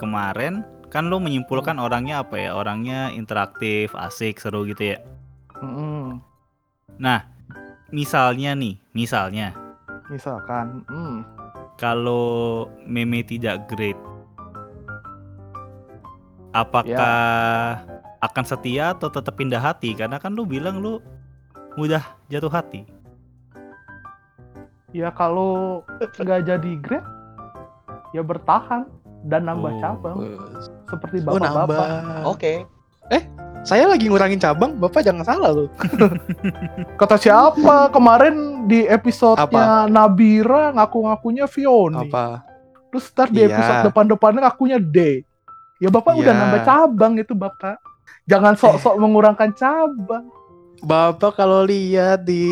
kemarin 0.00 0.64
kan 0.90 1.06
lo 1.06 1.22
menyimpulkan 1.22 1.78
orangnya 1.78 2.26
apa 2.26 2.36
ya? 2.36 2.50
Orangnya 2.52 3.14
interaktif, 3.14 3.94
asik, 3.94 4.42
seru 4.42 4.66
gitu 4.66 4.94
ya. 4.94 4.98
Mm-mm. 5.62 6.18
Nah, 6.98 7.24
misalnya 7.88 8.52
nih, 8.52 8.76
misalnya 8.92 9.54
Misalkan, 10.10 10.82
mm, 10.90 11.22
kalau 11.78 12.66
meme 12.82 13.22
tidak 13.22 13.70
great, 13.70 13.94
apakah 16.50 17.78
akan 18.18 18.44
setia 18.44 18.90
atau 18.90 19.06
tetap 19.06 19.38
pindah 19.38 19.62
hati? 19.62 19.94
Karena 19.94 20.18
kan 20.18 20.34
lu 20.34 20.42
bilang 20.42 20.82
lu 20.82 20.98
mudah 21.78 22.02
jatuh 22.26 22.50
hati. 22.50 22.82
ya 24.90 25.06
kalau 25.14 25.86
nggak 26.18 26.50
jadi 26.50 26.72
great, 26.82 27.06
ya 28.10 28.26
bertahan 28.26 28.90
dan 29.30 29.46
nambah 29.46 29.70
Oh. 29.70 29.78
cabang 29.78 30.18
seperti 30.90 31.22
Oh 31.24 31.38
nambah. 31.38 31.70
bapak-bapak. 31.70 32.26
Oke. 32.26 32.54
Saya 33.60 33.84
lagi 33.84 34.08
ngurangin 34.08 34.40
cabang, 34.40 34.72
Bapak 34.80 35.04
jangan 35.04 35.20
salah 35.20 35.52
loh. 35.52 35.68
Kata 37.00 37.20
siapa 37.20 37.92
kemarin 37.92 38.64
di 38.64 38.88
episode-nya 38.88 39.84
Nabira 39.84 40.72
ngaku-ngakunya 40.72 41.44
Fioni. 41.44 42.08
Apa? 42.08 42.40
Terus 42.88 43.12
ntar 43.12 43.28
di 43.28 43.44
Iya. 43.44 43.52
episode 43.52 43.92
depan-depannya 43.92 44.48
ngakunya 44.48 44.80
D. 44.80 45.28
Ya 45.76 45.92
bapak 45.92 46.16
udah 46.16 46.24
Iya. 46.24 46.32
Eh. 46.32 46.40
nambah 46.40 46.60
cabang 46.64 47.12
itu 47.20 47.36
bapak. 47.36 47.76
Jangan 48.24 48.56
sok-sok 48.56 48.96
mengurangkan 48.96 49.52
cabang. 49.52 50.24
Bapak 50.80 51.36
kalau 51.36 51.68
lihat 51.68 52.24
di 52.24 52.44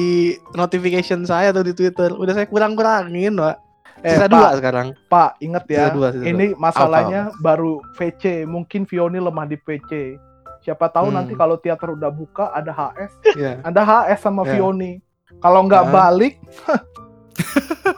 notification 0.53 1.25
saya 1.25 1.49
atau 1.49 1.65
di 1.65 1.73
Twitter, 1.73 2.13
udah 2.13 2.37
saya 2.37 2.45
kurang-kurangin, 2.45 3.33
Pak. 3.33 3.57
Eh, 3.99 4.11
Sisa 4.11 4.25
Pak, 4.25 4.31
dua 4.31 4.49
sekarang. 4.55 4.87
Pak, 5.07 5.31
inget 5.39 5.65
ya. 5.67 5.77
Sisa 5.81 5.91
dua, 5.91 6.09
sisa 6.13 6.25
ini 6.25 6.47
masalahnya 6.55 7.21
baru 7.37 7.83
VC, 7.93 8.23
mungkin 8.45 8.85
Vioni 8.85 9.19
lemah 9.19 9.45
di 9.45 9.57
PC. 9.57 10.15
Siapa 10.61 10.87
tahu 10.87 11.09
Hmm. 11.09 11.17
nanti 11.17 11.33
kalau 11.33 11.57
teater 11.57 11.91
udah 11.91 12.07
buka 12.09 12.51
ada 12.51 12.71
HS, 12.71 13.13
Iya. 13.35 13.59
ada 13.61 13.81
HS 13.81 14.21
sama 14.21 14.43
Ya. 14.45 14.55
Vioni. 14.55 15.03
Kalau 15.39 15.65
nggak 15.65 15.85
Ah. 15.85 15.91
balik, 15.91 16.35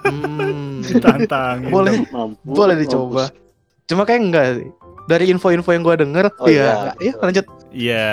Hmm. 0.02 0.80
Tantang. 1.04 1.68
boleh 1.68 2.04
Mampus. 2.06 2.44
boleh 2.46 2.74
dicoba. 2.76 3.24
Cuma 3.84 4.04
kayak 4.04 4.20
enggak 4.22 4.46
sih. 4.56 4.68
Dari 5.04 5.26
info-info 5.28 5.68
yang 5.68 5.82
gua 5.82 5.96
denger, 5.96 6.30
Oh, 6.38 6.46
iya. 6.46 6.62
iya. 6.62 6.92
Iya, 7.00 7.14
lanjut. 7.18 7.46
Iya. 7.70 8.08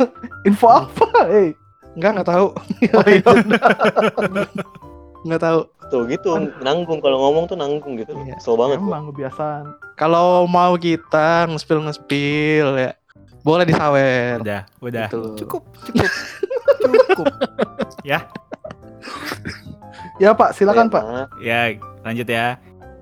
info 0.48 0.66
apa? 0.68 1.06
Eh, 1.30 1.50
Enggak, 1.94 2.10
enggak 2.12 2.28
tahu. 2.28 2.46
oh 2.98 3.06
iya. 3.06 3.22
Enggak 5.24 5.40
tahu. 5.40 5.60
Tuh 5.92 6.08
gitu, 6.08 6.34
nanggung 6.64 6.98
kalau 6.98 7.18
ngomong 7.28 7.44
tuh 7.46 7.56
nanggung 7.58 8.00
gitu. 8.00 8.16
Iya. 8.24 8.40
Kesel 8.40 8.56
banget. 8.56 8.78
gua. 8.80 8.88
emang 8.98 9.04
kebiasaan. 9.12 9.64
Kalau 9.94 10.48
mau 10.48 10.74
kita 10.74 11.46
ngespil 11.50 11.84
ngespil 11.86 12.66
ya, 12.80 12.90
boleh 13.44 13.64
disawer. 13.68 14.40
Udah, 14.40 14.62
udah. 14.80 15.06
Gitu. 15.12 15.44
Cukup, 15.44 15.62
cukup. 15.86 16.10
cukup. 17.12 17.26
Ya 20.22 20.30
Pak, 20.30 20.54
silakan 20.54 20.86
Ya, 20.86 20.92
Pak. 20.94 21.04
Ya, 21.42 21.60
lanjut 22.06 22.28
ya. 22.30 22.46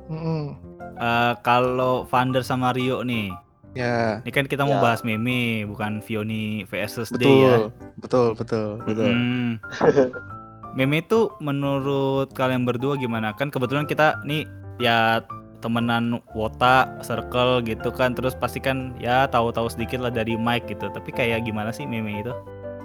Mm-mm. 0.09 0.57
Eh, 0.97 1.33
kalau 1.45 2.09
Vander 2.09 2.41
sama 2.41 2.73
Rio 2.73 3.05
nih, 3.05 3.29
Ya, 3.73 4.21
ini 4.21 4.31
kan 4.37 4.45
kita 4.45 4.69
mau 4.69 4.77
Ya. 4.77 4.85
bahas 4.85 5.01
meme, 5.01 5.65
bukan 5.65 6.05
Vioni 6.05 6.69
versus 6.69 7.09
Day 7.09 7.25
ya. 7.25 7.73
betul, 7.97 8.37
betul, 8.37 8.77
betul, 8.85 8.85
betul. 8.85 9.09
Hmm. 9.09 9.51
meme 10.73 10.99
itu 10.99 11.31
menurut 11.39 12.33
kalian 12.33 12.63
berdua 12.63 12.97
gimana? 12.97 13.33
Kan 13.33 13.49
kebetulan 13.49 13.85
kita 13.85 14.21
nih 14.23 14.45
ya 14.77 15.21
temenan 15.59 16.19
wota, 16.33 16.91
circle 17.01 17.63
gitu 17.63 17.89
kan, 17.89 18.13
terus 18.13 18.35
pasti 18.35 18.59
kan 18.59 18.97
ya 18.99 19.25
tahu-tahu 19.25 19.69
sedikit 19.69 20.01
lah 20.01 20.11
dari 20.11 20.35
Mike 20.35 20.67
gitu. 20.69 20.89
Tapi 20.89 21.11
kayak 21.11 21.43
gimana 21.43 21.71
sih 21.71 21.85
meme 21.85 22.19
itu? 22.19 22.33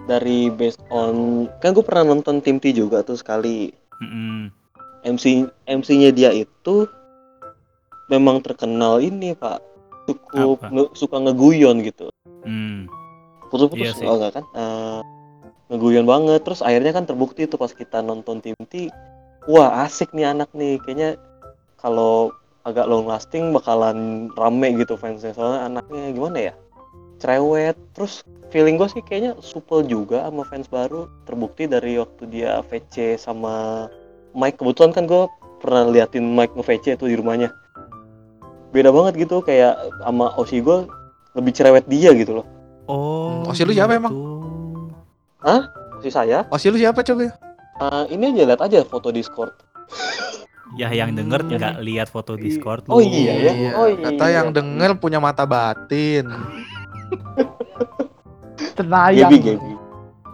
Dari 0.06 0.48
based 0.50 0.80
on 0.88 1.48
kan 1.60 1.72
gue 1.72 1.82
pernah 1.82 2.14
nonton 2.14 2.40
Tim 2.40 2.58
T 2.58 2.72
juga 2.72 3.02
tuh 3.02 3.16
sekali. 3.16 3.74
Mm-mm. 3.98 4.54
MC 5.04 5.26
MC-nya 5.66 6.12
dia 6.12 6.30
itu 6.30 6.86
memang 8.08 8.40
terkenal 8.40 9.00
ini 9.00 9.34
pak 9.34 9.58
cukup 10.06 10.62
nge- 10.64 10.94
suka 10.94 11.18
ngeguyon 11.18 11.82
gitu 11.82 12.08
Hmm. 12.44 12.88
putus-putus 13.48 13.84
Iya 13.84 13.94
sih. 13.94 14.06
oh 14.06 14.16
enggak 14.16 14.40
kan 14.40 14.46
Eh, 14.54 15.00
ngeguyon 15.72 16.08
banget. 16.08 16.42
Terus 16.44 16.60
akhirnya 16.64 16.92
kan 16.96 17.04
terbukti 17.08 17.48
tuh 17.48 17.60
pas 17.60 17.72
kita 17.72 18.04
nonton 18.04 18.40
tim 18.44 18.58
T 18.68 18.92
wah 19.48 19.88
asik 19.88 20.12
nih 20.12 20.32
anak 20.36 20.52
nih. 20.52 20.78
Kayaknya 20.84 21.16
kalau 21.80 22.36
agak 22.68 22.84
long 22.86 23.08
lasting 23.08 23.56
bakalan 23.56 24.28
rame 24.36 24.76
gitu 24.76 25.00
fansnya. 25.00 25.32
Soalnya 25.32 25.72
anaknya 25.72 26.12
gimana 26.12 26.38
ya? 26.52 26.54
Cerewet. 27.24 27.80
Terus 27.96 28.28
feeling 28.52 28.76
gue 28.76 28.92
sih 28.92 29.02
kayaknya 29.02 29.40
supel 29.40 29.88
juga 29.88 30.28
sama 30.28 30.44
fans 30.44 30.68
baru. 30.68 31.08
Terbukti 31.24 31.66
dari 31.66 31.96
waktu 31.96 32.28
dia 32.28 32.60
VC 32.68 33.16
sama 33.16 33.88
Mike. 34.36 34.60
Kebetulan 34.60 34.92
kan 34.92 35.08
gue 35.08 35.24
pernah 35.64 35.90
liatin 35.90 36.28
Mike 36.36 36.54
nge-VC 36.54 37.00
tuh 37.00 37.08
di 37.10 37.16
rumahnya. 37.18 37.50
Beda 38.76 38.92
banget 38.92 39.26
gitu 39.26 39.40
kayak 39.40 39.80
sama 40.04 40.36
Oshi 40.36 40.60
gue 40.60 40.86
lebih 41.40 41.52
cerewet 41.56 41.88
dia 41.88 42.12
gitu 42.14 42.44
loh. 42.44 42.48
Oh. 42.88 43.48
Oh, 43.48 43.54
si 43.56 43.64
lu 43.64 43.72
siapa 43.72 43.96
emang? 43.96 44.12
Gitu. 45.50 45.98
Oshi 45.98 46.12
saya 46.12 46.46
Oh, 46.48 46.58
si 46.58 46.68
lu 46.68 46.78
siapa 46.78 47.02
coba? 47.02 47.32
eh, 47.78 48.04
ini 48.10 48.30
aja 48.32 48.44
lihat 48.46 48.62
aja 48.62 48.80
foto 48.84 49.10
Discord 49.10 49.54
Ya 50.76 50.92
yang 50.92 51.14
denger 51.14 51.48
nggak 51.48 51.80
lihat 51.80 52.08
foto 52.08 52.36
Discord 52.36 52.84
Oh 52.86 52.98
lu. 52.98 53.08
iya 53.08 53.34
ya? 53.34 53.54
Oh 53.74 53.88
iya. 53.88 54.04
Kata 54.04 54.26
yang 54.28 54.48
denger 54.52 54.96
punya 54.96 55.18
mata 55.18 55.44
batin. 55.44 56.28
Cenayang. 58.76 59.30
Gaby 59.30 59.38
Gaby 59.48 59.72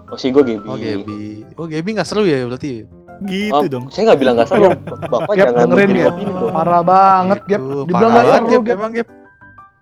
Oshi 0.10 0.30
gue 0.30 0.44
Gaby 0.44 0.66
Oh, 0.66 0.76
Gaby. 0.76 1.22
Oh, 1.56 1.66
Gaby 1.66 1.90
nggak 1.92 2.06
seru 2.06 2.24
ya 2.24 2.44
berarti. 2.44 2.86
Gitu 3.24 3.54
Oh, 3.54 3.64
dong. 3.64 3.88
saya 3.88 4.12
nggak 4.12 4.20
bilang 4.20 4.36
nggak 4.36 4.50
seru 4.50 4.68
bapak 4.84 5.32
Gap, 5.32 5.38
jangan 5.48 5.70
dengerin 5.70 5.92
ya. 5.96 6.10
Parah 6.52 6.82
banget, 6.84 7.40
Gap. 7.48 7.62
Dibilang 7.62 7.88
parah 7.88 8.10
nggak 8.12 8.26
banget, 8.26 8.42
seru, 8.44 8.60
Gap. 8.60 8.76
Emang, 8.76 8.92
Gap. 8.92 9.08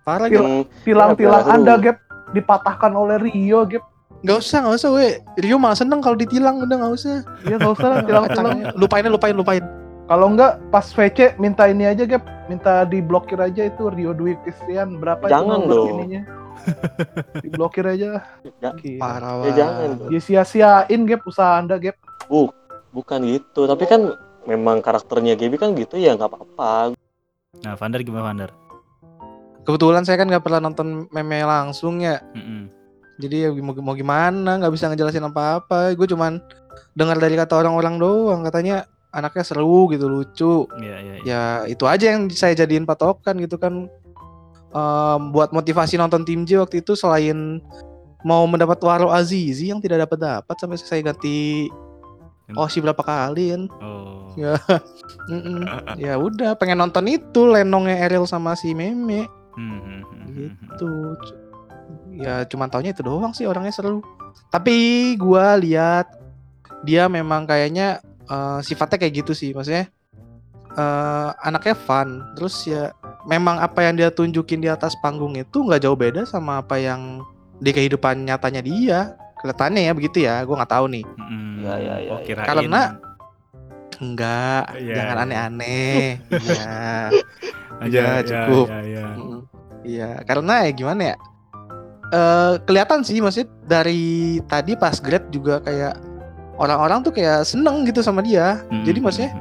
Parah. 0.02 0.26
Gap. 0.26 0.44
Tilang-tilang 0.82 1.32
Nggak 1.34 1.48
seru. 1.48 1.54
Anda, 1.58 1.74
Gap, 1.78 1.96
dipatahkan 2.30 2.92
oleh 2.94 3.16
Rio, 3.20 3.60
Gap. 3.66 3.84
Nggak 4.22 4.38
usah, 4.38 4.58
nggak 4.62 4.76
usah, 4.78 4.90
we. 4.94 5.06
Rio 5.42 5.56
malah 5.58 5.78
seneng 5.78 5.98
kalau 5.98 6.14
ditilang, 6.14 6.62
udah 6.62 6.76
nggak 6.78 6.94
usah. 6.94 7.26
Iya, 7.42 7.56
nggak 7.58 7.72
usah 7.74 7.90
tilang-tilang. 8.06 8.58
lupain, 8.78 9.04
lupain, 9.06 9.34
lupain. 9.34 9.64
Kalau 10.06 10.26
enggak, 10.30 10.58
pas 10.70 10.86
VC 10.86 11.34
minta 11.38 11.66
ini 11.66 11.86
aja, 11.86 12.06
Gap. 12.06 12.22
Minta 12.46 12.86
diblokir 12.86 13.38
aja 13.38 13.66
itu 13.66 13.82
Rio 13.90 14.14
Dwi 14.14 14.38
Christian. 14.46 14.98
Berapa 15.02 15.26
Jangan 15.26 15.62
itu 15.62 15.66
nomor 15.66 15.74
dong. 15.74 15.98
ininya. 15.98 16.22
Diblokir 17.42 17.84
aja. 17.86 18.22
Ya. 18.62 18.70
Parah 18.98 19.42
ya 19.42 19.52
jangan. 19.58 19.88
Ya 20.10 20.20
sia-siain, 20.22 21.00
Gap, 21.06 21.26
usaha 21.26 21.58
Anda, 21.58 21.78
Gap. 21.82 21.98
bukan 22.92 23.24
gitu 23.24 23.64
tapi 23.64 23.88
kan 23.88 24.12
memang 24.44 24.84
karakternya 24.84 25.32
Gaby 25.32 25.56
kan 25.56 25.72
gitu 25.72 25.96
ya 25.96 26.12
nggak 26.12 26.28
apa-apa 26.28 26.92
Nah, 27.60 27.76
Vander 27.76 28.00
gimana 28.00 28.24
Vander? 28.32 28.50
Kebetulan 29.62 30.02
saya 30.02 30.18
kan 30.18 30.26
nggak 30.26 30.42
pernah 30.42 30.60
nonton 30.66 31.06
meme 31.12 31.44
langsung 31.46 32.00
ya. 32.02 32.18
Mm-mm. 32.34 32.81
Jadi 33.20 33.36
ya 33.44 33.48
mau, 33.52 33.74
mau 33.80 33.94
gimana, 33.96 34.60
nggak 34.60 34.72
bisa 34.72 34.88
ngejelasin 34.88 35.28
apa-apa. 35.28 35.92
Gue 35.96 36.08
cuman 36.08 36.40
dengar 36.96 37.16
dari 37.20 37.36
kata 37.36 37.54
orang-orang 37.60 38.00
doang. 38.00 38.40
Katanya 38.46 38.88
anaknya 39.12 39.44
seru 39.44 39.90
gitu, 39.92 40.08
lucu. 40.08 40.68
Iya, 40.80 40.96
iya, 41.00 41.14
iya. 41.20 41.22
Ya 41.24 41.42
itu 41.68 41.84
aja 41.84 42.16
yang 42.16 42.32
saya 42.32 42.56
jadiin 42.56 42.88
patokan 42.88 43.36
gitu 43.40 43.60
kan. 43.60 43.88
Em, 44.72 45.22
buat 45.36 45.52
motivasi 45.52 46.00
nonton 46.00 46.24
tim 46.24 46.48
J 46.48 46.64
waktu 46.64 46.80
itu 46.80 46.96
selain 46.96 47.60
mau 48.24 48.48
mendapat 48.48 48.80
Waro 48.80 49.12
Azizi 49.12 49.68
yang 49.68 49.84
tidak 49.84 50.08
dapat 50.08 50.18
dapat 50.22 50.54
sampai 50.56 50.80
saya 50.80 51.04
ganti 51.04 51.68
Oshi 52.56 52.84
berapa 52.84 53.00
kali 53.00 53.54
kan. 53.54 53.62
Oh. 53.80 54.32
Ya. 54.36 54.56
Mm-mm. 55.30 55.68
ya 56.00 56.16
udah 56.18 56.56
pengen 56.56 56.80
nonton 56.82 57.06
itu 57.08 57.46
lenongnya 57.46 58.08
Ariel 58.08 58.26
sama 58.26 58.56
si 58.58 58.72
Meme 58.74 59.28
hmm, 59.54 59.60
hmm, 59.60 59.80
hmm, 59.84 60.02
hmm. 60.02 60.28
gitu. 60.34 60.92
Ya 62.12 62.44
cuman 62.44 62.68
taunya 62.68 62.90
itu 62.90 63.00
doang 63.00 63.32
sih 63.32 63.44
orangnya 63.44 63.70
seru. 63.70 64.04
Tapi 64.48 64.74
gua 65.16 65.56
lihat 65.56 66.08
dia 66.82 67.06
memang 67.06 67.44
kayaknya 67.44 67.98
eh, 68.24 68.58
sifatnya 68.60 68.98
kayak 68.98 69.14
gitu 69.20 69.32
sih, 69.32 69.50
maksudnya 69.52 69.88
eh, 70.72 71.28
anaknya 71.40 71.74
fun. 71.74 72.22
Terus 72.34 72.64
ya 72.64 72.92
memang 73.24 73.58
apa 73.58 73.82
yang 73.82 73.96
dia 73.96 74.08
tunjukin 74.08 74.58
di 74.58 74.68
atas 74.68 74.92
panggung 74.98 75.32
itu 75.34 75.62
nggak 75.62 75.80
jauh 75.80 75.96
beda 75.96 76.24
sama 76.24 76.58
apa 76.58 76.76
yang 76.76 77.22
di 77.58 77.70
kehidupan 77.70 78.24
nyatanya 78.24 78.60
dia. 78.60 79.00
Kelihatannya 79.38 79.82
ya 79.82 79.92
begitu 79.92 80.18
ya, 80.22 80.38
gua 80.46 80.62
nggak 80.62 80.70
tahu 80.70 80.86
nih. 80.86 81.04
Mm-mm. 81.18 81.50
Ya, 81.62 81.74
ya, 81.78 81.94
ya, 81.98 82.10
Oh, 82.14 82.18
ya. 82.22 82.34
Karena- 82.38 82.94
Enggak, 84.02 84.64
Iya, 84.82 84.94
jangan 84.98 85.14
iya. 85.14 85.22
aneh-aneh. 85.22 86.02
Iya. 86.42 86.70
Aja, 87.78 87.86
Iya, 87.86 88.02
ya, 88.18 88.22
cukup. 88.26 88.66
ya, 88.66 88.78
ya. 88.82 89.06
Mm, 89.14 89.40
Iya, 89.82 90.08
karena 90.26 90.54
ya 90.66 90.70
gimana 90.74 91.02
ya? 91.10 91.16
Eh 92.12 92.54
kelihatan 92.68 93.00
sih 93.00 93.24
maksud 93.24 93.48
dari 93.64 94.36
tadi 94.44 94.76
pas 94.76 95.00
grade 95.00 95.32
juga 95.32 95.64
kayak 95.64 95.96
orang-orang 96.60 97.00
tuh 97.00 97.08
kayak 97.08 97.48
seneng 97.48 97.88
gitu 97.88 98.04
sama 98.04 98.20
dia. 98.20 98.60
Hmm, 98.68 98.84
Jadi 98.84 99.00
maksudnya 99.00 99.32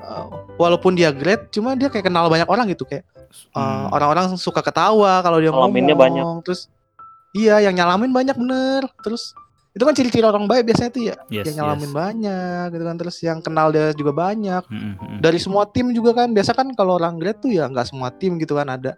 eh, 0.00 0.26
walaupun 0.56 0.96
dia 0.96 1.12
grade, 1.12 1.52
cuma 1.52 1.76
dia 1.76 1.92
kayak 1.92 2.08
kenal 2.08 2.32
banyak 2.32 2.48
orang 2.48 2.64
gitu 2.72 2.88
kayak 2.88 3.04
eh, 3.04 3.60
Hmm. 3.60 3.92
orang-orang 3.92 4.38
suka 4.40 4.64
ketawa 4.64 5.20
kalau 5.20 5.36
dia 5.36 5.52
Ngalaminnya 5.52 5.92
ngomong. 5.92 6.40
Terus 6.48 6.72
iya 7.36 7.60
yang 7.60 7.76
nyalamin 7.76 8.08
banyak 8.08 8.36
bener. 8.40 8.88
Terus 9.04 9.36
itu 9.74 9.82
kan 9.82 9.92
ciri-ciri 9.92 10.22
orang 10.24 10.46
baik 10.46 10.70
biasanya 10.70 10.90
tuh 10.94 11.02
ya, 11.02 11.16
Yes, 11.28 11.50
yang 11.50 11.66
nyalamin 11.66 11.90
yes. 11.90 11.96
banyak 11.98 12.64
gitu 12.72 12.84
kan. 12.88 12.96
Terus 13.04 13.16
yang 13.20 13.38
kenal 13.44 13.68
dia 13.68 13.92
juga 13.92 14.16
banyak 14.16 14.62
hmm, 14.64 14.92
hmm. 14.96 15.18
dari 15.20 15.36
semua 15.36 15.68
tim 15.68 15.92
juga 15.92 16.24
kan 16.24 16.32
biasa 16.32 16.56
kan 16.56 16.72
kalau 16.72 16.96
orang 16.96 17.20
grade 17.20 17.36
tuh 17.42 17.52
ya 17.52 17.68
nggak 17.68 17.84
semua 17.84 18.08
tim 18.16 18.40
gitu 18.40 18.56
kan 18.56 18.70
ada 18.70 18.96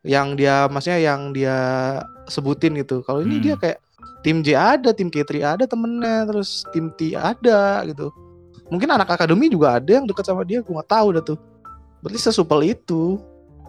yang 0.00 0.32
dia 0.32 0.64
maksudnya 0.66 1.00
yang 1.02 1.30
dia 1.30 1.56
sebutin 2.24 2.72
gitu 2.74 3.00
kalau 3.02 3.20
ini 3.20 3.36
Hmm. 3.36 3.44
dia 3.44 3.54
kayak 3.56 3.78
tim 4.20 4.40
J 4.40 4.48
ada 4.56 4.90
tim 4.92 5.08
K3 5.08 5.32
ada 5.56 5.64
temennya 5.64 6.24
terus 6.24 6.64
tim 6.72 6.88
T 6.90 7.12
ada 7.12 7.84
gitu 7.84 8.08
mungkin 8.68 8.88
anak 8.88 9.10
akademi 9.10 9.48
juga 9.48 9.76
ada 9.76 9.90
yang 9.90 10.04
deket 10.04 10.24
sama 10.24 10.40
dia 10.42 10.60
gua 10.60 10.80
nggak 10.80 10.90
tahu 10.90 11.06
dah 11.12 11.24
tuh 11.24 11.38
berarti 12.00 12.18
sesupel 12.18 12.64
itu 12.64 13.20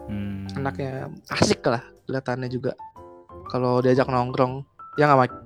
Hmm. 0.07 0.47
anaknya 0.55 1.07
asik 1.31 1.63
lah 1.63 1.83
kelihatannya 2.03 2.47
juga 2.47 2.75
kalau 3.47 3.79
diajak 3.79 4.07
nongkrong 4.07 4.63
ya 4.95 5.07
nggak 5.07 5.19
Mike 5.21 5.37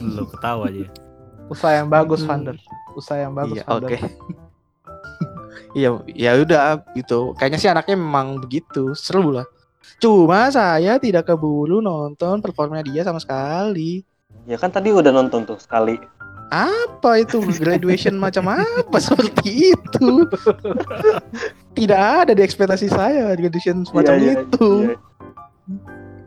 Lu 0.00 0.24
ketawa 0.26 0.66
aja. 0.66 0.88
Usaha 1.46 1.72
yang 1.74 1.86
bagus, 1.86 2.24
Hmm. 2.24 2.30
Vander. 2.32 2.56
Usaha 2.92 3.18
yang 3.20 3.36
bagus, 3.36 3.60
Iya, 3.60 3.64
Vander. 3.68 3.90
oke. 3.92 3.98
Iya, 5.72 6.04
ya 6.12 6.30
udah 6.36 6.84
gitu. 6.92 7.32
Kayaknya 7.40 7.58
sih 7.58 7.70
anaknya 7.72 7.96
memang 7.96 8.40
begitu, 8.40 8.92
seru 8.92 9.32
lah. 9.32 9.46
Cuma 9.98 10.50
saya 10.52 10.98
tidak 11.00 11.30
keburu 11.30 11.80
nonton 11.80 12.42
performanya 12.44 12.84
dia 12.86 13.02
sama 13.02 13.18
sekali. 13.22 14.04
ya 14.42 14.58
kan 14.58 14.72
tadi 14.74 14.90
udah 14.90 15.14
nonton 15.14 15.46
tuh 15.46 15.54
sekali 15.60 16.02
Apa 16.50 17.22
itu 17.22 17.38
graduation 17.62 18.18
macam 18.18 18.50
apa 18.52 18.98
seperti 19.00 19.72
itu? 19.72 20.26
Tidak 21.78 21.96
ada 21.96 22.32
di 22.36 22.42
ekspektasi 22.44 22.92
saya 22.92 23.32
graduation 23.38 23.88
semacam 23.88 24.14
Iya, 24.18 24.20
iya, 24.20 24.32
itu. 24.44 24.70
iya. 24.84 24.96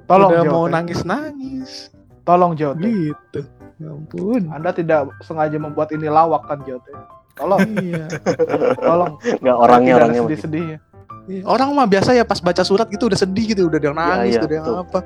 Tolong, 0.05 0.31
udah 0.33 0.43
mau 0.49 0.65
nangis-nangis. 0.65 1.93
Tolong, 2.25 2.57
JOT. 2.57 2.81
Gitu. 2.81 3.39
Ya 3.77 3.89
ampun. 3.91 4.49
Anda 4.49 4.73
tidak 4.73 5.13
sengaja 5.21 5.57
membuat 5.61 5.93
ini 5.93 6.09
lawak 6.09 6.45
kan, 6.49 6.61
JOT? 6.65 6.85
Tolong, 7.35 7.61
Iya. 7.75 8.05
tolong. 8.87 9.13
nggak 9.19 9.57
orangnya 9.57 9.85
Tidak 9.85 9.91
ada 9.91 9.95
orangnya 9.97 10.21
begitu. 10.21 10.29
sedih-sedihnya. 10.31 10.77
Iya, 11.25 11.41
Orang 11.43 11.73
mah 11.73 11.83
biasa 11.83 12.13
ya 12.13 12.21
pas 12.21 12.37
baca 12.37 12.61
surat 12.61 12.85
gitu 12.87 13.05
udah 13.05 13.17
sedih 13.17 13.45
gitu, 13.49 13.65
udah 13.65 13.75
ada 13.75 13.87
yang 13.87 13.97
nangis, 13.97 14.31
iya, 14.31 14.39
udah 14.39 14.45
ada 14.45 14.55
yang 14.55 14.65
betul. 14.65 14.77
apa. 14.79 14.99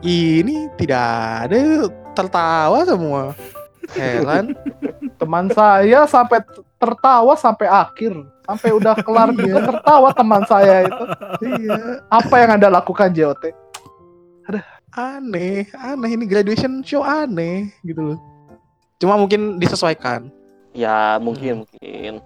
Ini 0.00 0.56
tidak 0.74 1.06
ada 1.40 1.58
tertawa 2.12 2.78
semua. 2.82 3.22
Heran. 3.90 4.44
Teman 5.20 5.46
saya 5.48 6.04
sampai 6.04 6.42
tertawa 6.74 7.32
sampai 7.34 7.66
akhir. 7.66 8.12
Sampai 8.42 8.70
udah 8.72 8.94
kelar 8.98 9.30
Iya. 9.32 9.38
dia 9.38 9.58
tertawa 9.62 10.08
teman 10.10 10.42
saya 10.42 10.82
itu. 10.82 11.04
iya, 11.48 12.02
Apa 12.08 12.34
yang 12.36 12.58
Anda 12.58 12.68
lakukan, 12.68 13.14
JOT? 13.14 13.54
aneh, 14.90 15.70
aneh 15.72 16.10
ini 16.10 16.26
graduation 16.26 16.82
show 16.82 16.98
aneh 17.00 17.70
gitu 17.80 18.02
loh. 18.04 18.18
Cuma 18.98 19.14
mungkin 19.14 19.54
disesuaikan. 19.56 20.26
Ya 20.72 21.18
mungkin 21.18 21.64
mungkin 21.64 22.20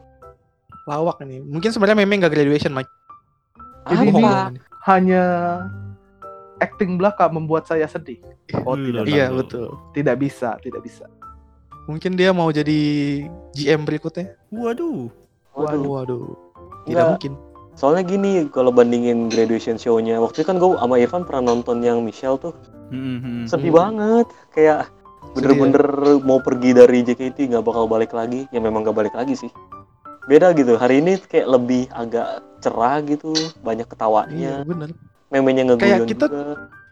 lawak 0.84 1.20
ini. 1.22 1.40
Mungkin 1.40 1.70
sebenarnya 1.70 1.96
meme 1.96 2.20
nggak 2.20 2.30
graduation, 2.30 2.72
Mike. 2.72 2.92
Jadi 3.86 4.10
ini-. 4.10 4.60
Hanya 4.84 5.24
acting 6.56 6.96
belaka 6.96 7.28
membuat 7.28 7.64
saya 7.64 7.84
sedih. 7.84 8.20
Oh 8.68 8.76
tidak, 8.76 9.08
Iya, 9.08 9.26
Iya, 9.26 9.26
betul. 9.32 9.72
tidak 9.96 10.20
bisa, 10.20 10.60
tidak 10.60 10.84
bisa. 10.84 11.08
Mungkin 11.84 12.12
dia 12.14 12.30
mau 12.30 12.48
jadi 12.48 12.80
GM 13.52 13.84
berikutnya. 13.84 14.36
Waduh. 14.48 15.08
Waduh. 15.52 15.84
Waduh. 15.84 16.24
Tidak 16.84 16.92
Enggak. 16.94 17.08
mungkin. 17.10 17.32
Soalnya 17.74 18.04
gini, 18.06 18.32
kalau 18.48 18.70
bandingin 18.70 19.26
graduation 19.26 19.74
show-nya, 19.74 20.16
waktu 20.16 20.40
itu 20.40 20.46
kan 20.46 20.56
gue 20.56 20.78
sama 20.78 20.94
Irfan 20.96 21.24
pernah 21.24 21.50
nonton 21.50 21.80
yang 21.80 22.00
Michelle 22.00 22.38
tuh, 22.38 22.54
Hmm, 22.88 23.18
hmm, 23.18 23.44
sedih 23.48 23.68
Hmm. 23.68 23.80
banget. 23.80 24.26
Kayak 24.54 24.92
bener-bener 25.32 25.84
mau 26.20 26.38
pergi 26.38 26.70
dari 26.72 27.00
JKT 27.00 27.48
nggak 27.48 27.64
bakal 27.64 27.86
balik 27.86 28.12
lagi. 28.12 28.44
Ya 28.50 28.60
memang 28.60 28.84
nggak 28.84 28.94
balik 28.94 29.14
lagi 29.14 29.34
sih. 29.34 29.50
Beda 30.24 30.52
gitu. 30.52 30.74
Hari 30.74 31.00
ini 31.00 31.16
kayak 31.18 31.48
lebih 31.48 31.88
agak 31.90 32.40
cerah 32.60 33.00
gitu, 33.00 33.32
banyak 33.60 33.84
Iya, 33.84 33.90
ketawanya, 33.90 34.52
bener. 34.64 34.88
memenya 35.28 35.62
Kayak 35.64 35.76
ngeguyon 35.76 36.08
kita- 36.08 36.28
juga. 36.28 36.42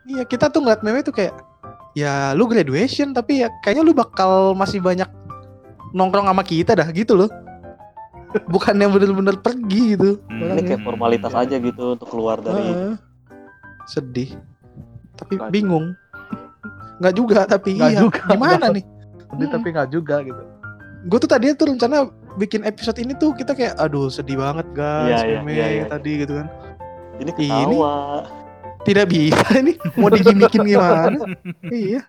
Iya, 0.02 0.22
kita 0.26 0.44
tuh 0.48 0.60
ngeliat 0.60 0.80
meme 0.82 1.00
tuh 1.00 1.14
kayak 1.14 1.32
ya 1.92 2.32
lu 2.32 2.44
graduation 2.44 3.12
tapi 3.12 3.40
ya 3.40 3.48
kayaknya 3.60 3.82
lu 3.82 3.92
bakal 3.92 4.52
masih 4.52 4.80
banyak 4.80 5.08
nongkrong 5.92 6.24
sama 6.24 6.42
kita 6.42 6.72
dah 6.74 6.88
gitu 6.90 7.14
loh. 7.14 7.30
Bukan 8.52 8.76
yang 8.76 8.92
bener-bener 8.92 9.36
pergi 9.38 9.94
gitu. 9.94 10.20
Hmm. 10.26 10.52
Ini 10.52 10.62
kayak 10.66 10.82
formalitas 10.82 11.32
Iya. 11.32 11.40
aja 11.46 11.56
gitu 11.58 11.82
untuk 11.94 12.08
keluar 12.08 12.36
dari 12.36 12.64
Heeh. 12.64 12.92
sedih. 13.86 14.36
Tapi 15.14 15.36
Nggak 15.36 15.52
bingung. 15.52 15.86
Nggak 16.98 17.14
juga 17.14 17.40
tapi 17.44 17.70
Nggak 17.74 17.90
iya. 17.90 18.00
juga, 18.00 18.20
Gimana 18.28 18.56
nggak. 18.58 18.72
nih? 18.72 18.84
Sedih 19.22 19.40
Hmm. 19.42 19.54
tapi 19.54 19.66
nggak 19.68 19.88
juga 19.88 20.16
gitu. 20.20 20.42
Gue 21.02 21.18
tuh 21.18 21.26
tadinya 21.26 21.54
tuh 21.54 21.66
rencana 21.68 21.96
bikin 22.34 22.62
episode 22.62 22.96
ini 22.96 23.12
tuh 23.12 23.32
kita 23.32 23.52
kayak 23.52 23.74
aduh 23.76 24.06
sedih 24.06 24.36
banget 24.36 24.64
guys 24.72 25.20
Iya, 25.20 25.26
iya, 25.26 25.38
meme 25.40 25.52
iya, 25.52 25.66
iya. 25.70 25.84
tadi 25.86 26.12
gitu 26.18 26.32
kan. 26.34 26.46
ini 27.14 27.28
Ini- 27.28 27.34
ketawa. 27.34 27.96
Tidak 28.86 29.06
bisa 29.06 29.46
ini 29.54 29.72
mau 29.94 30.08
digimikin 30.08 30.62
gimana? 30.64 31.14
iya, 31.70 32.02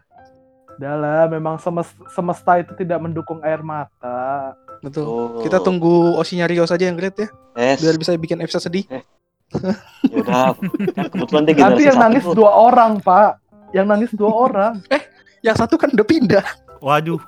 Udah 0.74 0.94
lah, 0.96 1.24
memang 1.28 1.56
semes- 1.56 1.94
semesta 2.10 2.58
itu 2.58 2.74
tidak 2.74 2.98
mendukung 2.98 3.38
air 3.40 3.62
mata. 3.62 4.58
betul. 4.80 5.06
Oh. 5.06 5.38
Kita 5.40 5.58
tunggu 5.60 6.18
Osinya 6.18 6.44
Rio 6.44 6.66
saja 6.66 6.84
yang 6.84 6.98
great 6.98 7.14
ya 7.16 7.30
Es, 7.54 7.78
biar 7.78 7.94
bisa 7.94 8.12
bikin 8.16 8.42
episode 8.42 8.66
sedih. 8.66 8.90
yaudah. 10.04 10.58
Kan 10.92 11.06
kebetulan 11.14 11.44
dia 11.46 11.54
Nanti 11.56 11.82
yang 11.86 12.00
nangis 12.00 12.26
dua 12.26 12.52
orang, 12.52 12.98
Pak. 12.98 13.38
Yang 13.74 13.86
nangis 13.90 14.12
dua 14.14 14.32
orang. 14.32 14.74
Yang 15.46 15.56
satu 15.60 15.76
kan 15.76 15.92
udah 15.92 16.08
pindah. 16.08 16.46
Waduh. 16.80 17.20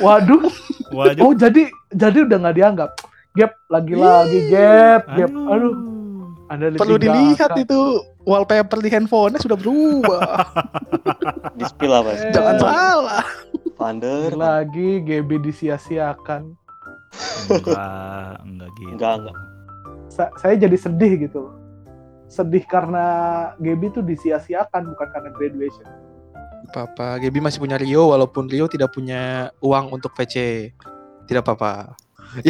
Waduh. 0.00 0.48
Waduh. 0.94 1.22
Oh, 1.24 1.34
jadi 1.36 1.68
jadi 1.92 2.24
udah 2.24 2.36
nggak 2.40 2.56
dianggap. 2.56 2.90
Gap 3.36 3.52
lagi-lagi 3.68 4.50
gap, 4.50 5.06
gap. 5.06 5.30
Aduh, 5.30 5.72
Anda 6.50 6.74
Perlu 6.74 6.98
dilihat 6.98 7.54
ditinggalkan. 7.54 7.62
itu 7.62 7.80
wallpaper 8.26 8.78
di 8.82 8.90
handphonenya 8.90 9.38
sudah 9.38 9.54
berubah. 9.54 10.20
di 11.58 11.64
spill 11.68 11.94
apa? 11.94 12.10
Eh. 12.16 12.32
Jangan 12.34 12.54
salah. 12.58 13.24
Pander. 13.78 14.34
lagi 14.36 15.00
GB 15.00 15.40
disia-siakan. 15.40 16.52
Enggak, 17.48 18.34
enggak 18.44 18.70
gitu. 18.76 18.92
Enggak, 18.94 19.12
enggak. 19.22 19.36
Sa- 20.10 20.34
saya 20.36 20.54
jadi 20.58 20.76
sedih 20.76 21.12
gitu. 21.28 21.54
Sedih 22.30 22.62
karena 22.62 23.06
GB 23.58 23.90
itu 23.90 24.00
disia-siakan 24.06 24.94
bukan 24.94 25.08
karena 25.10 25.30
graduation. 25.34 25.86
Apa-apa, 26.70 27.18
Gaby 27.18 27.42
masih 27.42 27.58
punya 27.58 27.74
Rio 27.74 28.14
walaupun 28.14 28.46
Rio 28.46 28.70
tidak 28.70 28.94
punya 28.94 29.50
uang 29.58 29.90
untuk 29.90 30.14
VC. 30.14 30.70
Tidak 31.26 31.42
apa-apa. 31.42 31.98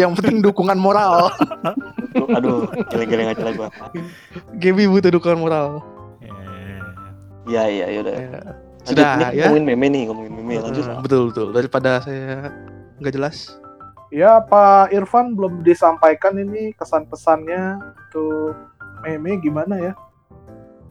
Yang 0.00 0.20
penting 0.20 0.44
dukungan 0.44 0.76
moral. 0.76 1.32
Aduh, 2.36 2.68
geleng-geleng 2.92 3.32
aja 3.32 3.42
lah 3.48 3.54
gua. 3.56 3.68
Gaby 4.60 4.84
butuh 4.84 5.08
dukungan 5.08 5.40
moral. 5.40 5.80
Eh, 6.20 6.76
Iya, 7.48 7.62
iya, 7.72 7.86
yaudah. 7.96 8.14
Ya. 8.14 8.40
Sudah, 8.82 9.32
ya. 9.32 9.48
ngomongin 9.48 9.64
meme 9.72 9.86
nih, 9.88 10.02
ngomongin 10.10 10.32
meme. 10.36 10.54
Lanjut 10.60 10.84
lah. 10.84 10.98
Betul 11.00 11.32
betul. 11.32 11.48
Daripada 11.56 12.04
saya 12.04 12.52
nggak 13.00 13.14
jelas. 13.16 13.56
Ya, 14.12 14.44
Pak 14.44 14.92
Irfan 14.92 15.32
belum 15.32 15.64
disampaikan 15.64 16.36
ini 16.36 16.76
kesan 16.76 17.08
pesannya 17.08 17.80
untuk 17.80 18.52
meme 19.02 19.38
gimana 19.38 19.74
ya? 19.76 19.92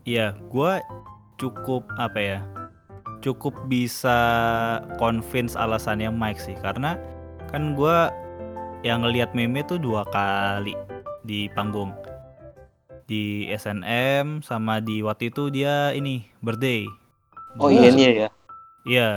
Iya, 0.04 0.28
gua 0.50 0.82
cukup 1.38 1.86
apa 1.96 2.20
ya? 2.20 2.40
Cukup 3.22 3.54
bisa 3.70 4.18
convince 4.98 5.54
alasannya 5.54 6.10
Mike 6.10 6.42
sih 6.42 6.58
karena 6.58 6.98
kan 7.48 7.78
gua 7.78 8.10
yang 8.82 9.06
ngelihat 9.06 9.38
meme 9.38 9.62
tuh 9.64 9.78
dua 9.78 10.02
kali 10.10 10.74
di 11.22 11.46
panggung. 11.54 11.94
Di 13.06 13.52
SNM 13.52 14.42
sama 14.42 14.80
di 14.80 15.04
waktu 15.04 15.30
itu 15.30 15.52
dia 15.52 15.92
ini 15.92 16.26
birthday. 16.40 16.88
Oh 17.60 17.68
iya 17.68 17.92
nih 17.92 18.26
ya, 18.26 18.30
Iya, 18.88 19.10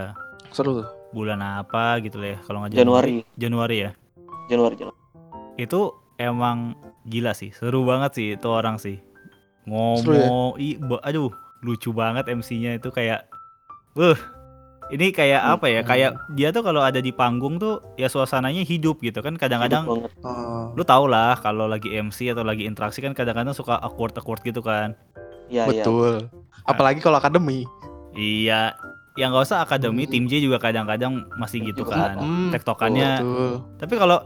Seru 0.50 0.82
tuh. 0.82 0.88
bulan 1.14 1.38
apa 1.38 2.02
gitu 2.02 2.18
lah 2.18 2.34
ya 2.34 2.38
kalau 2.42 2.58
nggak 2.66 2.74
Januari. 2.74 3.22
Januari 3.38 3.76
ya. 3.86 3.90
Januari 4.50 4.74
Januari. 4.76 4.98
Itu 5.56 5.94
emang 6.16 6.74
gila 7.04 7.32
sih, 7.32 7.50
seru 7.50 7.82
banget 7.82 8.10
sih 8.14 8.26
itu 8.34 8.48
orang 8.48 8.76
sih. 8.76 8.98
Seru 9.64 10.12
ya? 10.12 10.28
Ngomong, 10.28 10.50
i, 10.56 10.76
ba- 10.76 11.00
aduh, 11.00 11.32
lucu 11.60 11.90
banget 11.90 12.28
MC-nya 12.28 12.76
itu 12.76 12.88
kayak, 12.88 13.24
wah, 13.94 14.18
ini 14.88 15.10
kayak 15.10 15.40
Hmm. 15.40 15.54
apa 15.56 15.66
ya? 15.66 15.80
Kayak 15.80 16.10
dia 16.30 16.48
tuh 16.50 16.60
kalau 16.60 16.80
ada 16.80 17.00
di 17.00 17.08
panggung 17.08 17.56
tuh 17.56 17.80
ya 17.96 18.06
suasananya 18.06 18.60
hidup 18.62 19.00
gitu 19.00 19.24
kan. 19.24 19.34
Kadang-kadang. 19.34 19.88
Oh, 19.88 20.04
lu 20.70 20.84
tau 20.84 21.08
lah 21.08 21.34
kalau 21.36 21.64
lagi 21.64 21.88
MC 21.90 22.28
atau 22.28 22.44
lagi 22.44 22.64
interaksi 22.64 23.00
kan 23.00 23.16
kadang-kadang 23.16 23.52
suka 23.52 23.80
awkward 23.80 24.12
awkward 24.14 24.44
gitu 24.44 24.60
kan. 24.60 24.92
Iya, 25.48 25.64
iya. 25.64 25.84
betul. 25.84 26.28
Apalagi 26.64 27.00
kalau 27.00 27.16
akademi. 27.16 27.64
Iya, 28.12 28.76
yang 29.16 29.32
nggak 29.32 29.44
usah 29.44 29.64
akademi, 29.64 30.04
Hmm. 30.04 30.12
tim 30.12 30.24
J 30.28 30.44
juga 30.44 30.60
kadang-kadang 30.60 31.24
masih 31.34 31.64
gitu 31.64 31.82
kan. 31.82 32.20
Hmm, 32.20 32.52
Tektokannya 32.52 33.10
Betul. 33.18 33.50
Tapi 33.80 33.94
kalau 33.96 34.18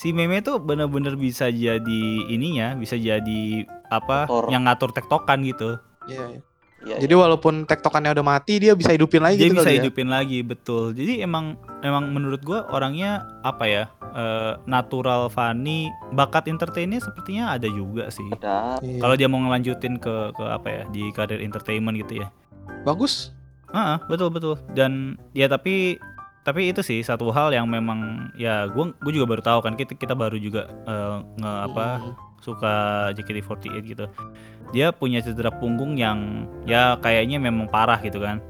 si 0.00 0.16
meme 0.16 0.40
tuh 0.40 0.56
bener-bener 0.56 1.12
bisa 1.20 1.52
jadi 1.52 2.04
ininya, 2.32 2.72
bisa 2.72 2.96
jadi 2.96 3.68
apa 3.92 4.24
Motor. 4.24 4.48
yang 4.48 4.64
ngatur 4.64 4.96
tektokan 4.96 5.44
gitu. 5.44 5.76
Iya. 6.08 6.40
iya. 6.40 6.40
Iya, 6.80 6.96
Jadi 6.96 7.12
walaupun 7.12 7.68
tektokannya 7.68 8.16
udah 8.16 8.24
mati 8.24 8.56
dia 8.56 8.72
bisa 8.72 8.88
hidupin 8.96 9.20
lagi 9.20 9.36
Dia 9.36 9.52
gitu 9.52 9.60
bisa 9.60 9.68
kali 9.68 9.76
ya? 9.76 9.80
hidupin 9.84 10.08
lagi, 10.08 10.38
betul. 10.40 10.96
Jadi 10.96 11.20
emang 11.20 11.60
emang 11.84 12.08
menurut 12.08 12.40
gua 12.40 12.64
orangnya 12.72 13.28
apa 13.44 13.68
ya? 13.68 13.84
eh, 14.16 14.52
natural 14.66 15.30
funny, 15.30 15.92
bakat 16.16 16.50
entertainnya 16.50 16.98
sepertinya 16.98 17.54
ada 17.54 17.68
juga 17.70 18.10
sih. 18.10 18.26
Ada. 18.34 18.80
Iya. 18.82 18.96
Kalau 18.96 19.14
dia 19.14 19.28
mau 19.30 19.38
ngelanjutin 19.38 20.00
ke 20.00 20.34
ke 20.34 20.44
apa 20.48 20.68
ya 20.72 20.82
di 20.90 21.12
karir 21.14 21.38
entertainment 21.44 22.00
gitu 22.00 22.24
ya. 22.24 22.28
Bagus. 22.82 23.30
Ah, 23.70 24.02
betul 24.10 24.34
betul. 24.34 24.58
Dan 24.74 25.14
ya 25.30 25.46
tapi 25.46 25.94
tapi 26.40 26.72
itu 26.72 26.80
sih 26.80 27.04
satu 27.04 27.28
hal 27.30 27.52
yang 27.52 27.68
memang 27.68 28.32
ya 28.34 28.64
gua 28.72 28.96
gua 28.96 29.12
juga 29.12 29.26
baru 29.28 29.42
tahu 29.44 29.58
kan 29.60 29.74
kita 29.76 29.92
kita 29.94 30.16
baru 30.16 30.40
juga 30.40 30.66
eh, 30.88 31.16
nge 31.36 31.52
apa 31.70 31.84
Hmm. 32.00 32.14
suka 32.40 32.74
JKT48 33.20 33.84
gitu. 33.84 34.04
Dia 34.72 34.96
punya 34.96 35.20
cedera 35.20 35.52
punggung 35.52 36.00
yang 36.00 36.48
ya 36.64 36.96
kayaknya 36.96 37.36
memang 37.36 37.68
parah 37.68 38.00
gitu 38.00 38.24
kan. 38.24 38.40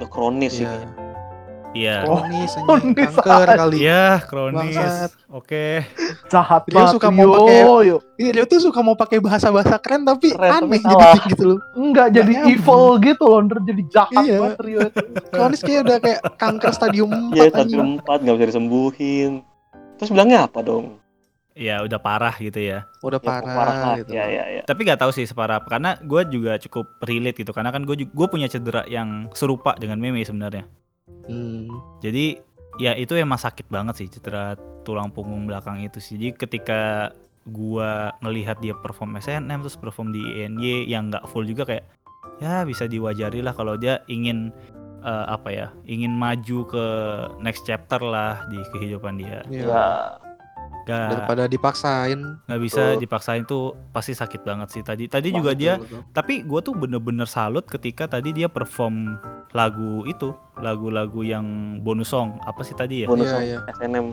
Udah 0.00 0.08
kronis 0.08 0.56
sih. 0.56 0.68
Iya. 1.76 1.96
Oh, 2.04 2.24
Kronis 2.24 2.52
kronis 2.56 3.12
kanker 3.12 3.48
kali. 3.52 3.76
Iya, 3.84 4.04
kronis. 4.24 4.76
Oke. 5.28 5.84
Jahat 6.26 6.64
Dia 6.64 6.74
banget. 6.74 6.92
suka 6.96 7.08
mau 7.10 7.26
pakai-. 7.36 7.64
Iya, 8.16 8.30
dia 8.32 8.44
tuh 8.48 8.60
suka 8.64 8.80
mau 8.80 8.96
pakai 8.96 9.18
bahasa-bahasa 9.20 9.76
keren 9.76 10.02
tapi 10.02 10.32
Keren, 10.32 10.64
aneh 10.64 10.80
tapi 10.80 10.96
jadi 10.96 11.20
gitu 11.28 11.44
loh. 11.44 11.58
Enggak 11.76 12.08
jadi 12.10 12.32
evil 12.48 12.82
gitu 12.98 13.24
loh, 13.24 13.40
ntar 13.44 13.58
jadi 13.60 13.82
jahat 13.92 14.24
Iya. 14.24 14.36
banget 14.40 14.58
Rio 14.64 14.80
itu. 14.82 15.04
Kronis 15.28 15.60
kayak 15.60 15.80
udah 15.84 15.98
kayak 16.00 16.20
kanker 16.34 16.72
stadium 16.72 17.10
4 17.12 17.36
Iya, 17.36 17.44
stadium 17.52 17.88
4 18.00 18.24
nggak 18.24 18.34
bisa 18.34 18.46
disembuhin. 18.50 19.30
Terus 19.96 20.10
bilangnya 20.10 20.48
apa 20.48 20.60
dong? 20.60 20.96
Ya 21.56 21.80
udah 21.80 21.96
parah 21.96 22.36
gitu 22.36 22.60
ya. 22.60 22.84
Udah 23.00 23.16
Ya, 23.16 23.24
parah, 23.24 23.48
parah 23.48 23.76
gitu. 23.96 24.12
Iya, 24.12 24.24
iya, 24.28 24.44
iya. 24.52 24.62
Tapi 24.68 24.84
nggak 24.84 25.00
tahu 25.00 25.08
sih 25.08 25.24
separah 25.24 25.56
apa 25.56 25.72
karena 25.72 25.96
gue 26.04 26.20
juga 26.28 26.60
cukup 26.60 26.84
relate 27.00 27.40
gitu 27.40 27.56
karena 27.56 27.72
kan 27.72 27.80
gue 27.80 28.04
gue 28.04 28.26
punya 28.28 28.44
cedera 28.44 28.84
yang 28.84 29.32
serupa 29.32 29.72
dengan 29.72 29.96
Meme 29.96 30.20
sebenarnya. 30.20 30.68
Hmm. 31.26 31.70
Jadi 32.02 32.38
ya 32.76 32.92
itu 32.92 33.16
emang 33.16 33.40
sakit 33.40 33.66
banget 33.72 34.04
sih 34.04 34.08
cedera 34.10 34.54
tulang 34.86 35.10
punggung 35.10 35.46
belakang 35.46 35.82
itu 35.82 35.98
sih. 36.02 36.18
Jadi 36.18 36.34
ketika 36.34 37.10
gua 37.46 38.10
ngelihat 38.22 38.58
dia 38.58 38.74
perform 38.74 39.18
SNM 39.22 39.62
terus 39.62 39.78
perform 39.78 40.10
di 40.10 40.22
INY 40.42 40.90
yang 40.90 41.10
nggak 41.10 41.30
full 41.30 41.46
juga 41.46 41.62
kayak 41.62 41.86
ya 42.42 42.66
bisa 42.66 42.90
diwajari 42.90 43.40
lah 43.40 43.54
kalau 43.54 43.78
dia 43.78 44.02
ingin 44.10 44.50
eh, 45.06 45.26
apa 45.30 45.48
ya 45.54 45.66
ingin 45.86 46.10
maju 46.10 46.58
ke 46.66 46.84
next 47.38 47.64
chapter 47.64 48.02
lah 48.02 48.42
di 48.50 48.58
kehidupan 48.74 49.22
dia. 49.22 49.46
Iya. 49.46 49.62
Ya, 49.62 49.86
Gak 50.86 51.10
Daripada 51.10 51.44
dipaksain. 51.46 52.38
nggak 52.46 52.60
bisa 52.62 52.94
Betul. 52.94 53.00
dipaksain 53.02 53.42
tuh 53.42 53.62
pasti 53.90 54.14
sakit 54.14 54.40
banget 54.40 54.68
sih 54.70 54.80
tadi. 54.80 55.04
Tadi 55.06 55.28
Wah, 55.28 55.36
juga 55.36 55.50
betul, 55.50 55.60
dia 55.60 55.72
betul. 55.76 56.00
tapi 56.12 56.34
gue 56.40 56.60
tuh 56.62 56.72
bener-bener 56.72 57.26
salut 57.26 57.66
ketika 57.66 58.06
tadi 58.06 58.30
dia 58.30 58.46
perform 58.46 59.18
lagu 59.50 60.06
itu 60.06 60.30
lagu-lagu 60.56 61.20
yang 61.20 61.44
bonus 61.80 62.08
song 62.08 62.38
apa 62.40 62.62
sih 62.62 62.72
tadi 62.72 63.02
ya 63.02 63.06
bonus 63.06 63.26
Iya, 63.26 63.32
song 63.32 63.42
iya. 63.42 63.58
SNM. 63.68 64.06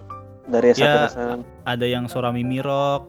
dari 0.44 0.68
S1 0.72 0.82
Ya. 0.82 0.94
SNM. 1.08 1.40
Ada 1.64 1.86
yang 1.86 2.06
Sorami 2.06 2.42
Mirok. 2.42 3.06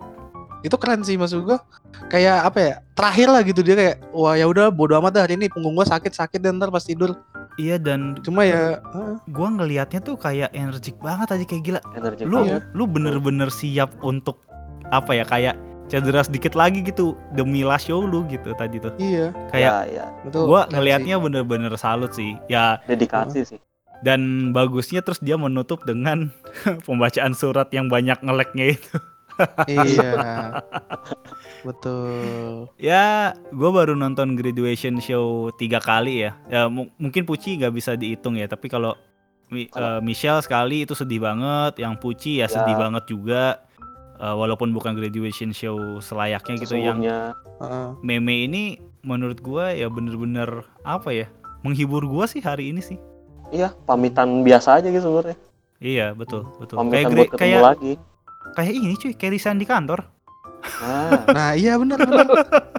Itu 0.61 0.77
keren 0.77 1.01
sih 1.01 1.17
maksud 1.17 1.43
gua. 1.43 1.59
Kayak 2.07 2.45
apa 2.45 2.59
ya? 2.59 2.75
Terakhir 2.93 3.29
lah 3.29 3.43
gitu 3.43 3.61
dia 3.61 3.75
kayak 3.75 3.97
wah 4.11 4.33
ya 4.33 4.45
udah 4.45 4.69
bodo 4.69 4.95
amat 4.95 5.13
dah 5.13 5.23
hari 5.25 5.35
ini 5.35 5.49
punggung 5.49 5.73
gua 5.73 5.85
sakit-sakit 5.85 6.37
dan 6.39 6.57
ntar 6.57 6.69
pas 6.69 6.81
tidur. 6.81 7.17
Iya 7.57 7.79
dan 7.79 8.19
Cuma 8.21 8.43
ya 8.43 8.83
gua 9.27 9.49
ngelihatnya 9.49 10.01
tuh 10.01 10.17
kayak 10.17 10.51
energik 10.53 10.99
banget 10.99 11.31
aja 11.31 11.45
kayak 11.45 11.63
gila. 11.63 11.81
energi 11.93 12.23
Lu 12.25 12.43
banget. 12.43 12.63
lu 12.73 12.85
bener-bener 12.85 13.47
siap 13.49 13.95
untuk 14.01 14.43
apa 14.87 15.13
ya 15.13 15.23
kayak 15.23 15.55
cedera 15.85 16.21
sedikit 16.21 16.53
lagi 16.53 16.81
gitu 16.81 17.13
demi 17.31 17.61
last 17.61 17.87
show 17.87 18.01
lu 18.01 18.27
gitu 18.27 18.51
tadi 18.53 18.79
tuh. 18.79 18.91
iya, 18.97 19.31
Kayak 19.49 19.75
ya, 19.87 20.03
ya, 20.03 20.07
betul. 20.23 20.45
gua 20.45 20.67
ngelihatnya 20.67 21.15
bener-bener 21.17 21.71
salut 21.77 22.11
sih. 22.11 22.35
Ya 22.49 22.83
dedikasi 22.85 23.47
sih. 23.47 23.61
dan 24.01 24.21
bagusnya 24.51 25.01
terus 25.01 25.17
dia 25.19 25.37
menutup 25.37 25.81
dengan 25.85 26.29
pembacaan 26.87 27.33
surat 27.33 27.71
yang 27.71 27.87
banyak 27.87 28.19
ngeleknya 28.19 28.75
itu. 28.75 28.95
Iya. 29.67 30.11
betul. 31.65 32.69
Ya, 32.77 33.33
gue 33.49 33.71
baru 33.71 33.93
nonton 33.93 34.35
graduation 34.35 35.01
show 35.01 35.49
tiga 35.53 35.81
kali 35.81 36.23
ya. 36.23 36.37
Ya 36.47 36.69
mu- 36.69 36.93
mungkin 36.95 37.25
Puci 37.25 37.57
nggak 37.57 37.73
bisa 37.73 37.97
dihitung 37.97 38.37
ya, 38.37 38.45
tapi 38.45 38.69
kalau 38.69 38.95
eh, 39.51 39.65
Michelle 40.01 40.41
sekali 40.41 40.83
itu 40.83 40.93
sedih 40.93 41.19
banget, 41.19 41.79
yang 41.79 41.97
Puci 41.97 42.39
ya 42.39 42.47
sedih 42.47 42.75
Ya. 42.75 42.81
banget 42.81 43.05
juga. 43.07 43.65
Eh, 44.15 44.31
walaupun 44.31 44.71
bukan 44.71 44.95
graduation 44.95 45.51
show 45.51 45.75
selayaknya 45.99 46.55
gitu, 46.57 46.77
yang 46.77 47.03
Heeh. 47.03 47.89
meme 48.01 48.47
ini 48.47 48.65
menurut 49.03 49.41
gue 49.41 49.75
ya 49.75 49.89
bener-bener 49.89 50.63
apa 50.81 51.11
ya, 51.11 51.27
menghibur 51.61 52.05
gue 52.05 52.25
sih 52.25 52.39
hari 52.39 52.71
ini 52.71 52.79
sih. 52.79 53.01
iya 53.53 53.71
pamitan 53.85 54.41
biasa 54.43 54.81
aja 54.81 54.89
gitu 54.89 55.05
sebenarnya. 55.05 55.37
Iya 55.77 56.07
betul 56.11 56.49
betul. 56.57 56.81
Kayak 56.81 56.89
Pamitan 56.89 57.05
gra- 57.05 57.15
buat 57.15 57.29
ketemu 57.29 57.43
kayak 57.45 57.61
lagi. 57.63 57.93
kayak 58.55 58.73
ini 58.73 58.95
cuy, 58.97 59.13
kayak 59.13 59.33
di 59.55 59.67
kantor. 59.69 60.01
Nah, 60.65 61.21
Nah 61.29 61.51
iya 61.53 61.77
benar 61.77 61.99
benar 62.01 62.27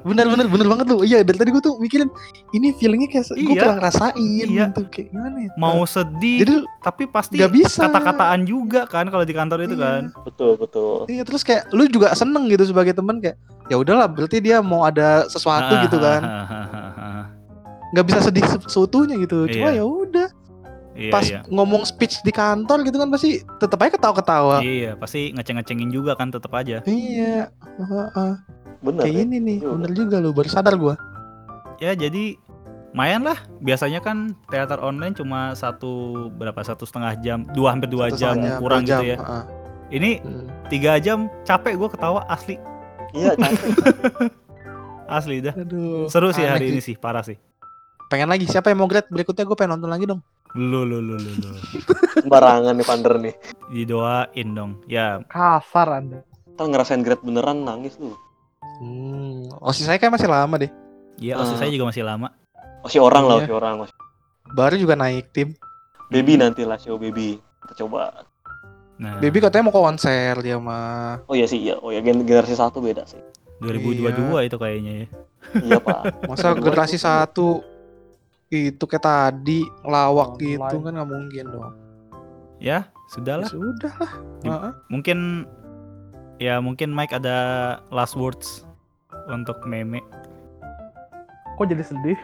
benar 0.02 0.26
benar 0.28 0.46
benar 0.48 0.68
banget 0.68 0.86
lu. 0.88 0.98
Iya 1.02 1.22
dari 1.22 1.38
tadi 1.38 1.50
gue 1.50 1.60
tuh 1.60 1.78
mikirin 1.78 2.10
ini 2.52 2.74
feelingnya 2.74 3.10
kayak 3.10 3.26
gue 3.30 3.46
Iya. 3.48 3.60
pernah 3.60 3.76
ngerasain 3.78 4.18
Iya. 4.48 4.66
gitu 4.68 4.82
kayak 4.88 5.06
gimana 5.10 5.38
ya? 5.40 5.50
Mau 5.56 5.80
sedih, 5.84 6.38
Jadi 6.40 6.54
tapi 6.80 7.04
pasti 7.06 7.36
nggak 7.36 7.52
bisa. 7.52 7.86
kata-kataan 7.86 8.42
juga 8.44 8.86
kan 8.86 9.06
kalau 9.06 9.22
di 9.22 9.32
kantor 9.32 9.60
itu 9.64 9.76
Iya. 9.76 9.86
kan. 9.86 10.02
betul 10.22 10.52
betul. 10.56 11.06
Iya 11.06 11.24
terus 11.24 11.42
kayak 11.42 11.70
lu 11.70 11.86
juga 11.86 12.12
seneng 12.12 12.46
gitu 12.48 12.66
sebagai 12.66 12.92
teman 12.92 13.18
kayak 13.18 13.38
ya 13.66 13.76
udahlah 13.76 14.06
berarti 14.06 14.38
dia 14.40 14.60
mau 14.60 14.82
ada 14.82 15.26
sesuatu 15.26 15.74
gitu 15.82 15.98
kan 15.98 16.22
nggak 17.88 18.06
bisa 18.06 18.20
sedih 18.22 18.44
se- 18.44 18.68
seutuhnya 18.68 19.16
gitu 19.18 19.48
cuma 19.48 19.72
Iya. 19.72 19.80
ya 19.80 19.86
udah 19.86 20.28
Iya, 20.96 21.12
pas 21.12 21.26
iya. 21.26 21.40
ngomong 21.46 21.84
speech 21.84 22.20
di 22.22 22.32
kantor 22.32 22.82
gitu 22.82 22.96
kan 22.96 23.10
pasti 23.10 23.30
tetap 23.58 23.78
aja 23.78 23.92
ketawa-ketawa 23.94 24.60
Iya, 24.60 24.96
pasti 24.96 25.30
ngeceng-ngecengin 25.30 25.90
juga 25.90 26.16
kan 26.16 26.32
tetap 26.32 26.50
aja. 26.52 26.80
iya 26.82 27.52
Heeh. 27.76 28.34
Bener 28.80 29.02
kayak 29.02 29.14
ya. 29.14 29.22
ini 29.22 29.38
nih 29.38 29.58
Iya. 29.60 29.70
bener 29.72 29.92
juga 29.92 30.16
lu 30.18 30.32
baru 30.32 30.48
sadar 30.48 30.76
gua 30.76 30.96
Ya 31.76 31.92
jadi 31.92 32.40
lumayan 32.90 33.22
lah. 33.22 33.36
Biasanya 33.60 34.00
kan 34.00 34.32
teater 34.48 34.80
online 34.80 35.12
cuma 35.12 35.52
satu 35.52 35.92
berapa 36.32 36.56
satu 36.62 36.84
setengah 36.84 37.12
jam, 37.20 37.44
dua 37.52 37.76
hampir 37.76 37.92
dua 37.92 38.08
Satu 38.08 38.16
jam 38.18 38.34
setengah 38.34 38.56
kurang 38.58 38.82
dua 38.82 38.90
gitu 38.90 39.04
ya. 39.06 39.18
heeh. 39.20 39.44
Ini 39.92 40.12
Hmm. 40.18 40.48
tiga 40.66 40.96
jam 40.98 41.28
capek 41.44 41.76
gue 41.76 41.90
ketawa 41.90 42.24
asli, 42.26 42.56
Iya, 43.12 43.36
capek. 43.36 43.62
asli 45.12 45.38
dah. 45.40 45.54
aduh 45.54 46.08
Seru 46.08 46.32
sih 46.32 46.42
hari 46.42 46.72
ini 46.72 46.80
sih, 46.80 46.96
parah 46.96 47.22
sih. 47.22 47.36
pengen 48.06 48.26
lagi 48.26 48.46
siapa 48.46 48.70
yang 48.70 48.80
mau 48.80 48.88
grade 48.88 49.10
berikutnya 49.10 49.44
gue 49.44 49.54
pengen 49.54 49.76
nonton 49.76 49.90
lagi 49.90 50.06
dong 50.06 50.22
Lu 50.56 50.82
lu 50.82 50.98
lu 50.98 51.16
lu 51.16 51.32
lu. 51.36 51.52
sembarangan 52.18 52.74
nih 52.74 52.86
Pander 52.86 53.14
nih. 53.20 53.34
Didoain 53.68 54.48
dong. 54.50 54.72
Ya, 54.86 55.20
Kasar 55.26 55.88
Anda. 55.94 56.24
Ntar 56.50 56.66
ngerasain 56.66 57.02
grade 57.02 57.20
beneran 57.22 57.62
nangis 57.62 57.96
lu. 57.98 58.16
hmm. 58.76 59.56
oh 59.56 59.72
si 59.72 59.84
saya 59.84 59.96
kayak 59.96 60.12
masih 60.14 60.28
lama 60.28 60.56
deh 60.58 60.68
ya 61.16 61.36
osis 61.38 61.56
Ah. 61.56 61.60
saya 61.60 61.70
juga 61.70 61.88
masih 61.88 62.04
lama. 62.04 62.28
Oh 62.80 62.88
si 62.88 62.98
orang 62.98 63.24
lah, 63.24 63.36
Iya. 63.38 63.48
si 63.48 63.54
orang. 63.54 63.76
Oh, 63.78 63.86
si- 63.86 63.96
baru 64.50 64.76
juga 64.76 64.94
naik 64.94 65.32
tim 65.32 65.56
Baby 66.06 66.36
nanti 66.36 66.62
lah, 66.62 66.76
show 66.76 66.96
baby. 66.96 67.40
Kita 67.62 67.74
coba. 67.82 68.24
Nah, 68.96 69.18
Baby 69.18 69.42
katanya 69.42 69.68
mau 69.68 69.76
konser 69.76 70.38
dia 70.40 70.56
mah 70.56 71.24
Oh 71.26 71.34
iya 71.34 71.44
sih, 71.44 71.58
iya. 71.58 71.76
Oh 71.76 71.90
ya 71.90 72.00
gen- 72.00 72.22
generasi 72.22 72.54
satu 72.54 72.80
beda 72.80 73.04
sih. 73.04 73.20
2022 73.60 74.12
itu 74.44 74.56
kayaknya 74.56 74.92
ya. 74.94 75.06
Iya 75.58 75.78
pak. 75.80 76.02
masa 76.26 76.52
generasi 76.54 76.96
satu 76.96 77.64
itu 78.48 78.84
kayak 78.84 79.02
tadi 79.02 79.60
lawak 79.82 80.34
Online. 80.34 80.40
gitu 80.40 80.76
kan 80.80 80.92
nggak 80.94 81.10
mungkin 81.10 81.46
dong 81.48 81.74
Ya, 82.56 82.88
ya 82.88 82.94
sudahlah. 83.08 83.48
sudah 83.48 83.94
lah 83.96 84.14
Di- 84.40 84.48
Heeh. 84.48 84.72
Mungkin 84.88 85.20
ya 86.38 86.56
mungkin 86.58 86.90
Mike 86.90 87.14
ada 87.14 87.38
last 87.90 88.14
words 88.14 88.64
untuk 89.28 89.60
meme. 89.64 90.00
Kok 91.56 91.66
jadi 91.66 91.84
sedih? 91.84 92.20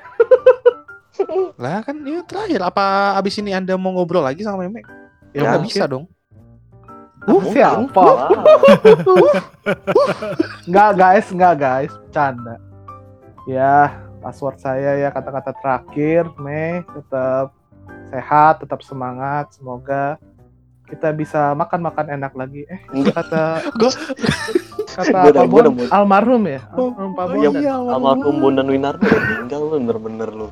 lah 1.57 1.81
kan 1.81 2.01
ya 2.01 2.21
terakhir 2.21 2.61
apa 2.61 3.15
abis 3.15 3.37
ini 3.37 3.51
anda 3.51 3.75
mau 3.75 3.91
ngobrol 3.91 4.21
lagi 4.21 4.41
sama 4.41 4.63
Meme 4.63 4.81
ya 4.81 4.87
Ya, 5.33 5.41
nggak 5.45 5.59
mungkin. 5.59 5.69
bisa 5.69 5.85
dong 5.85 6.05
Uh, 7.21 7.37
siapa? 7.45 8.01
Enggak 10.65 10.89
guys, 10.99 11.25
enggak 11.29 11.53
guys, 11.55 11.93
bercanda. 11.93 12.57
Ya, 13.45 13.93
password 14.21 14.57
saya 14.61 15.01
ya 15.01 15.09
kata-kata 15.09 15.51
terakhir, 15.59 16.29
Mei 16.37 16.85
tetap 16.85 17.51
sehat, 18.13 18.61
tetap 18.61 18.79
semangat, 18.85 19.49
semoga 19.51 20.21
kita 20.85 21.15
bisa 21.15 21.55
makan-makan 21.55 22.11
enak 22.19 22.35
lagi. 22.35 22.67
Eh, 22.67 22.79
Enggak. 22.91 23.15
kata 23.23 23.43
Gua- 23.81 23.99
kata 24.91 25.19
Gua 25.31 25.31
apa 25.31 25.47
Bon? 25.47 25.87
Almarhum 25.89 26.43
ya? 26.45 26.61
Oh, 26.75 26.91
Almarhum 26.91 27.11
Pak 27.15 27.25
oh 27.25 27.33
Bon. 27.33 27.53
iya, 27.57 27.73
Almarhum 27.73 28.35
Bondan 28.43 28.67
Winarno 28.67 29.07
meninggal 29.07 29.61
lu 29.65 29.75
bener-bener 29.79 30.29
lu. 30.29 30.47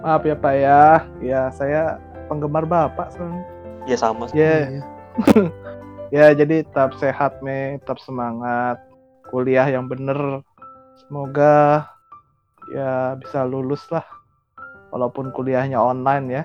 Maaf 0.00 0.24
ya 0.24 0.36
Pak 0.36 0.54
ya. 0.56 0.82
Ya, 1.20 1.40
saya 1.52 2.00
penggemar 2.28 2.64
Bapak 2.64 3.12
soalnya. 3.12 3.44
Ya 3.84 3.96
sama 4.00 4.24
sih. 4.32 4.40
Ya, 4.40 4.80
ya 6.16 6.26
jadi 6.32 6.64
tetap 6.64 6.96
sehat, 6.96 7.44
Mei, 7.44 7.76
tetap 7.76 8.00
semangat. 8.00 8.80
Kuliah 9.28 9.68
yang 9.68 9.84
bener. 9.84 10.40
Semoga 11.04 11.84
ya 12.70 13.18
bisa 13.18 13.44
lulus 13.44 13.84
lah. 13.90 14.04
Walaupun 14.94 15.34
kuliahnya 15.34 15.80
online 15.82 16.26
ya. 16.30 16.44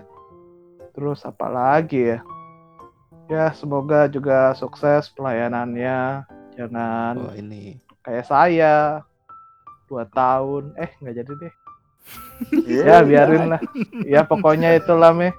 Terus 0.98 1.22
apa 1.24 1.48
lagi 1.48 2.18
ya? 2.18 2.20
Ya, 3.30 3.54
semoga 3.54 4.10
juga 4.10 4.58
sukses 4.58 5.06
pelayanannya. 5.14 6.26
Jangan 6.58 7.14
oh 7.30 7.34
ini 7.38 7.78
kayak 8.02 8.26
saya. 8.26 9.06
Dua 9.86 10.06
tahun. 10.10 10.74
Eh, 10.78 10.90
nggak 10.98 11.16
jadi 11.24 11.34
deh. 11.38 11.54
Iya, 12.66 12.84
Ya, 12.90 12.98
biarin 13.06 13.54
lah. 13.54 13.62
Ya, 14.18 14.22
pokoknya 14.26 14.78
itulah, 14.78 15.14
Mei. 15.14 15.34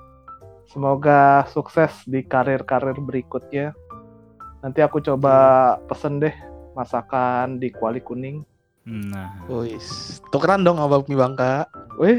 Semoga 0.71 1.51
sukses 1.51 1.90
di 2.07 2.23
karir-karir 2.23 2.95
berikutnya. 2.95 3.75
Nanti 4.62 4.79
aku 4.87 5.03
coba 5.03 5.75
pesen 5.90 6.23
deh 6.23 6.35
masakan 6.79 7.59
di 7.59 7.75
kuali 7.75 7.99
kuning. 7.99 8.47
Nah, 8.88 9.45
Wis, 9.47 10.19
tukeran 10.33 10.64
dong 10.64 10.81
sama 10.81 10.99
bakmi 10.99 11.14
bangka. 11.14 11.69
Wih, 12.01 12.19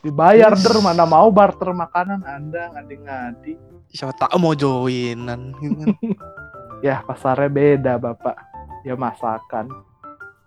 dibayar 0.00 0.56
der 0.56 0.76
mana 0.80 1.04
mau 1.04 1.28
barter 1.28 1.70
makanan 1.70 2.24
Anda 2.24 2.72
ngadi-ngadi. 2.74 3.54
Siapa 3.92 4.14
tahu 4.16 4.36
mau 4.40 4.54
joinan. 4.56 5.52
Ya 6.80 7.04
pasarnya 7.04 7.52
beda 7.52 8.00
bapak. 8.00 8.40
Ya 8.88 8.96
masakan. 8.96 9.68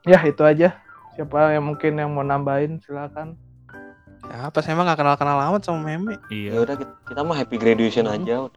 Ya 0.02 0.17
itu 0.26 0.41
aja. 0.41 0.73
Siapa 1.13 1.54
yang 1.54 1.69
mungkin 1.69 1.93
yang 1.93 2.10
mau 2.10 2.26
nambahin 2.26 2.82
silakan. 2.82 3.38
Siapa 4.26 4.65
saya 4.65 4.73
emang 4.73 4.89
gak 4.89 4.97
kenal-kenal 4.97 5.38
amat 5.54 5.62
sama 5.62 5.86
Meme. 5.86 6.17
Ya 6.34 6.58
iya. 6.58 6.58
udah 6.58 6.73
kita, 6.73 6.93
kita 7.06 7.21
mah 7.21 7.38
happy 7.38 7.62
graduation 7.62 8.10
Hmm. 8.10 8.17
aja. 8.17 8.49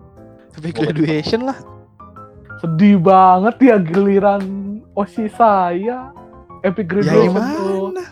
Tapi 0.57 0.73
graduation 0.73 1.45
lah. 1.45 1.59
Sedih 2.65 2.97
banget 2.97 3.61
ya 3.61 3.77
giliran 3.77 4.41
osi 4.97 5.29
saya. 5.29 6.17
Epic 6.67 6.87
Ya 6.87 6.91
graduation 6.91 7.31
tuh. 7.31 7.65
gimana? 7.71 8.05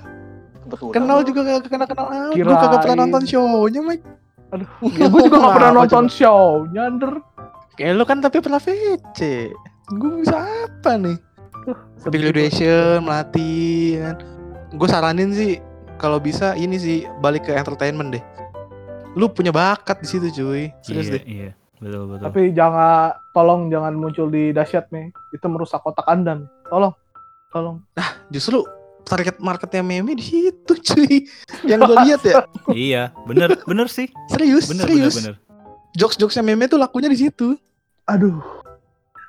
Kebetulan. 0.65 0.95
Kenal 0.95 1.19
juga 1.27 1.41
gak 1.43 1.67
kenal-kenal 1.67 2.07
amat. 2.09 2.35
Gue 2.39 2.55
kagak 2.55 2.81
pernah 2.87 2.97
nonton 3.05 3.23
show-nya, 3.27 3.81
Mike. 3.83 4.07
Aduh, 4.55 4.69
ya 4.95 5.07
gue 5.11 5.21
juga 5.27 5.37
gak 5.43 5.55
pernah 5.59 5.73
nonton 5.83 6.07
show 6.07 6.63
Nyander. 6.71 7.13
Kayak 7.75 7.93
lu 7.99 8.05
kan 8.07 8.19
tapi 8.23 8.39
pernah 8.39 8.63
VC. 8.63 9.51
Gue 9.99 10.23
bisa 10.23 10.39
apa 10.39 10.95
nih? 10.95 11.19
Sedih 11.99 12.21
graduation, 12.31 13.03
melatih 13.03 13.99
kan. 13.99 14.17
Gue 14.79 14.89
saranin 14.89 15.35
sih 15.35 15.59
kalau 15.99 16.23
bisa 16.23 16.55
ini 16.55 16.79
sih 16.79 16.99
balik 17.19 17.51
ke 17.51 17.53
entertainment 17.53 18.15
deh. 18.15 18.25
Lu 19.19 19.27
punya 19.31 19.51
bakat 19.51 19.99
di 20.03 20.09
situ 20.09 20.31
cuy. 20.31 20.71
Serius 20.87 21.11
iya, 21.11 21.15
deh. 21.19 21.23
iya. 21.27 21.51
Betul 21.83 22.03
betul. 22.15 22.25
Tapi 22.31 22.43
jangan, 22.55 23.19
tolong 23.35 23.69
jangan 23.69 23.93
muncul 23.99 24.31
di 24.31 24.55
dahsyat 24.55 24.89
nih. 24.95 25.11
Itu 25.35 25.47
merusak 25.51 25.83
otak 25.83 26.07
anda 26.07 26.39
nih. 26.39 26.49
Tolong, 26.71 26.95
tolong. 27.55 27.79
Justru 28.35 28.67
target 29.07 29.39
marketnya 29.39 29.85
meme 29.87 30.19
di 30.19 30.25
situ 30.25 30.73
cuy. 30.75 31.29
Yang 31.63 31.81
gue 31.87 31.97
lihat 32.11 32.23
ya. 32.27 32.35
iya, 32.75 33.03
bener 33.29 33.55
bener 33.63 33.87
sih. 33.87 34.11
Serius, 34.27 34.67
Bener 34.67 34.91
bener 34.91 35.07
serius. 35.07 35.15
bener. 35.23 35.35
Jokes-jokesnya 35.95 36.43
meme 36.43 36.67
tuh 36.67 36.81
lakunya 36.83 37.07
di 37.07 37.21
situ. 37.23 37.55
Aduh, 38.11 38.43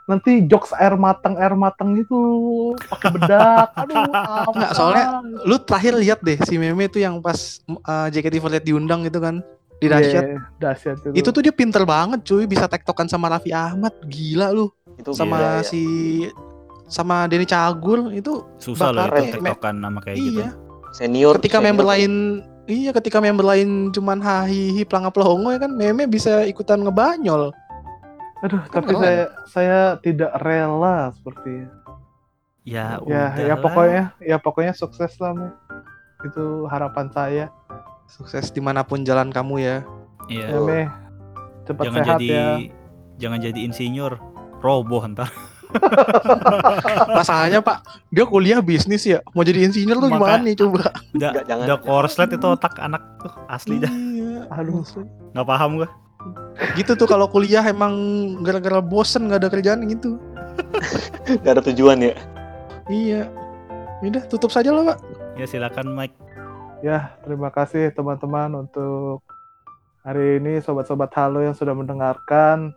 nanti 0.09 0.41
jokes 0.49 0.73
air 0.75 0.97
matang 0.97 1.37
air 1.37 1.53
matang 1.53 1.93
itu 1.93 2.17
pakai 2.89 3.09
bedak. 3.13 3.69
Aduh, 3.85 3.95
apa? 4.09 4.49
Nggak, 4.51 4.71
soalnya 4.73 5.05
Lu 5.45 5.55
terakhir 5.61 5.93
lihat 6.01 6.19
deh 6.25 6.41
si 6.43 6.57
Meme 6.57 6.89
tuh 6.89 7.05
yang 7.05 7.21
pas 7.21 7.61
uh, 7.85 8.09
JKT48 8.09 8.65
diundang 8.65 9.05
itu 9.05 9.21
kan 9.21 9.45
di 9.77 9.87
dahsyat. 9.91 10.23
Iya, 10.25 10.39
dahsyat 10.57 10.95
itu. 11.03 11.09
Itu 11.13 11.29
tuh 11.29 11.41
dia 11.45 11.53
pinter 11.53 11.85
banget 11.85 12.25
cuy, 12.25 12.49
bisa 12.49 12.65
tektokan 12.65 13.05
sama 13.05 13.29
Raffi 13.29 13.53
Ahmad. 13.53 13.93
Gila 14.09 14.49
lu. 14.49 14.71
Itu 14.95 15.11
Sama 15.11 15.37
gila, 15.37 15.59
ya. 15.61 16.31
Sama 16.85 17.25
Denny 17.25 17.43
Cagur 17.43 18.13
itu 18.13 18.45
Susah 18.57 18.89
loh 18.89 19.05
itu 19.07 19.17
eh, 19.19 19.31
tektokan 19.33 19.75
nama 19.77 19.97
kayak 19.99 20.17
gitu. 20.17 20.39
iya. 20.39 20.49
senior 20.91 21.35
ketika 21.37 21.57
senior. 21.57 21.67
member 21.73 21.85
lain 21.85 22.11
iya 22.65 22.91
ketika 22.93 23.17
member 23.17 23.43
lain 23.43 23.69
cuman 23.89 24.17
hahihi 24.17 24.85
pelangga 24.85 25.09
pelongo 25.09 25.49
ya 25.49 25.59
kan 25.59 25.71
Meme 25.71 26.05
bisa 26.05 26.45
ikutan 26.45 26.81
ngebanyol. 26.81 27.49
Aduh, 28.41 28.61
tapi 28.69 28.93
keren. 28.93 29.01
saya 29.01 29.21
saya 29.47 29.79
tidak 29.99 30.31
rela 30.39 31.09
seperti 31.11 31.65
Ya, 32.61 32.97
ya 33.05 33.29
ya 33.31 33.53
udahlah. 33.53 33.61
pokoknya 33.61 34.03
ya 34.19 34.37
pokoknya 34.37 34.73
sukses 34.73 35.13
lah 35.17 35.33
Me. 35.33 35.49
itu 36.21 36.65
harapan 36.65 37.09
saya 37.09 37.45
Sukses 38.05 38.49
di 38.49 38.57
mana 38.57 38.81
pun 38.81 39.01
jalan 39.01 39.29
kamu 39.29 39.55
ya. 39.59 39.77
Iya. 40.25 40.47
ya 40.49 40.59
Me 40.59 40.81
cepat 41.63 41.83
jangan 41.83 41.97
sehat 41.99 42.17
jadi 42.17 42.27
ya 42.27 42.45
jangan 43.17 43.39
jadi 43.41 43.59
insinyur 43.61 44.13
roboh 44.59 45.01
ntar 45.07 45.29
Masalahnya 47.11 47.59
Pak, 47.59 47.77
dia 48.07 48.23
kuliah 48.23 48.59
bisnis 48.59 49.03
ya. 49.03 49.19
Mau 49.31 49.41
jadi 49.41 49.63
insinyur 49.63 49.97
tuh 49.97 50.09
gimana 50.09 50.39
nih 50.39 50.55
coba? 50.55 50.91
udah 51.11 51.31
Nggak, 51.31 51.43
jangan. 51.45 51.65
udah 51.65 51.77
korslet 51.79 52.29
itu 52.31 52.45
otak 52.45 52.73
anak 52.77 53.01
tuh 53.17 53.33
asli 53.47 53.75
dah 53.77 53.89
Iya. 53.89 54.45
aduh 54.51 54.83
nggak 55.31 55.45
paham 55.45 55.71
gua 55.77 55.89
Gitu 56.73 56.91
tuh 56.93 57.05
kalau 57.05 57.25
kuliah 57.25 57.61
emang 57.61 57.93
gara-gara 58.41 58.79
bosen 58.79 59.27
nggak 59.27 59.39
ada 59.39 59.49
kerjaan 59.49 59.85
gitu. 59.85 60.17
Nggak 61.41 61.53
ada 61.53 61.63
tujuan 61.65 61.97
ya 62.01 62.13
Iya. 62.85 63.21
Udah 63.99 64.23
tutup 64.25 64.49
saja 64.49 64.69
lah 64.69 64.83
Pak. 64.87 64.99
ya 65.35 65.45
silakan 65.45 65.91
Mike 65.91 66.15
ya 66.79 67.11
terima 67.21 67.49
kasih 67.49 67.91
teman-teman 67.91 68.55
untuk 68.57 69.19
hari 69.99 70.37
ini 70.37 70.59
sobat-sobat 70.59 71.09
halo 71.11 71.41
yang 71.41 71.51
sudah 71.51 71.73
mendengarkan 71.73 72.71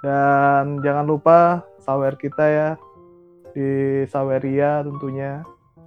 dan 0.00 0.80
jangan 0.80 1.04
lupa 1.04 1.60
sawer 1.90 2.14
kita 2.14 2.44
ya 2.46 2.68
di 3.50 3.70
Saweria 4.06 4.78
tentunya 4.80 5.42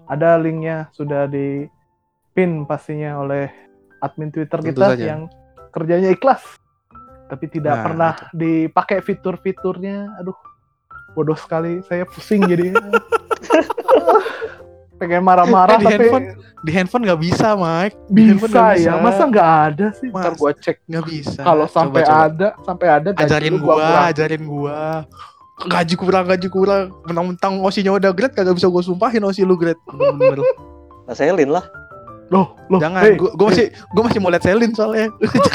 ada 0.05 0.35
linknya 0.35 0.91
sudah 0.91 1.25
di 1.25 1.63
pin 2.29 2.67
pastinya 2.67 3.15
oleh 3.17 3.47
admin 3.97 4.27
Twitter 4.27 4.59
Tentu 4.59 4.75
kita 4.75 4.85
saja. 4.91 5.05
yang 5.05 5.21
kerjanya 5.71 6.11
ikhlas 6.11 6.43
tapi 7.25 7.47
tidak 7.47 7.71
Nah, 7.73 7.83
pernah 7.83 8.13
dipakai 8.31 8.99
fitur-fiturnya 8.99 10.19
aduh 10.19 10.35
bodoh 11.13 11.33
sekali 11.33 11.79
saya 11.81 12.03
pusing 12.03 12.43
jadi 12.43 12.75
pengen 14.93 15.21
marah-marah 15.21 15.75
Eh, 15.75 15.79
di 15.79 15.85
tapi 15.85 15.95
handphone 15.97 16.25
Di 16.59 16.71
handphone 16.71 17.03
nggak 17.03 17.21
bisa, 17.21 17.47
Mike. 17.53 17.95
Di 18.07 18.21
handphone 18.25 18.47
bisa 18.47 18.59
nggak 18.61 18.75
ya 18.77 18.93
masa 18.97 19.23
nggak 19.25 19.49
ada 19.65 19.87
sih 19.93 20.07
ntar 20.09 20.31
Mas, 20.31 20.37
gua 20.37 20.51
cek 20.53 20.77
Nggak 20.85 21.03
bisa. 21.05 21.41
kalau 21.41 21.65
sampai 21.65 22.01
coba. 22.01 22.23
ada 22.23 22.47
sampai 22.61 22.87
ada 22.89 23.09
ajarin 23.13 23.55
gua, 23.57 23.73
kurang. 23.73 24.03
ajarin 24.09 24.43
gua. 24.43 24.79
Gaji 25.63 25.95
kurang, 25.95 26.25
gaji 26.25 26.47
kurang. 26.47 26.91
Mentang-mentang 27.03 27.59
osinya 27.59 27.91
udah 27.91 28.11
grade 28.11 28.33
kagak 28.33 28.53
bisa 28.53 28.67
gua 28.67 28.81
sumpahin 28.81 29.23
osi 29.23 29.41
lu 29.41 29.55
grade. 29.55 29.79
Nah 31.03 31.13
Selin 31.13 31.49
lah 31.49 31.63
loh 32.31 32.57
loh 32.65 32.81
Jangan, 32.81 33.03
hey, 33.03 33.13
gua, 33.13 33.29
gua 33.35 33.47
masih 33.51 33.67
gua 33.93 34.03
masih 34.07 34.17
mau 34.17 34.31
lihat 34.31 34.41
Selin 34.41 34.71
soalnya. 34.73 35.05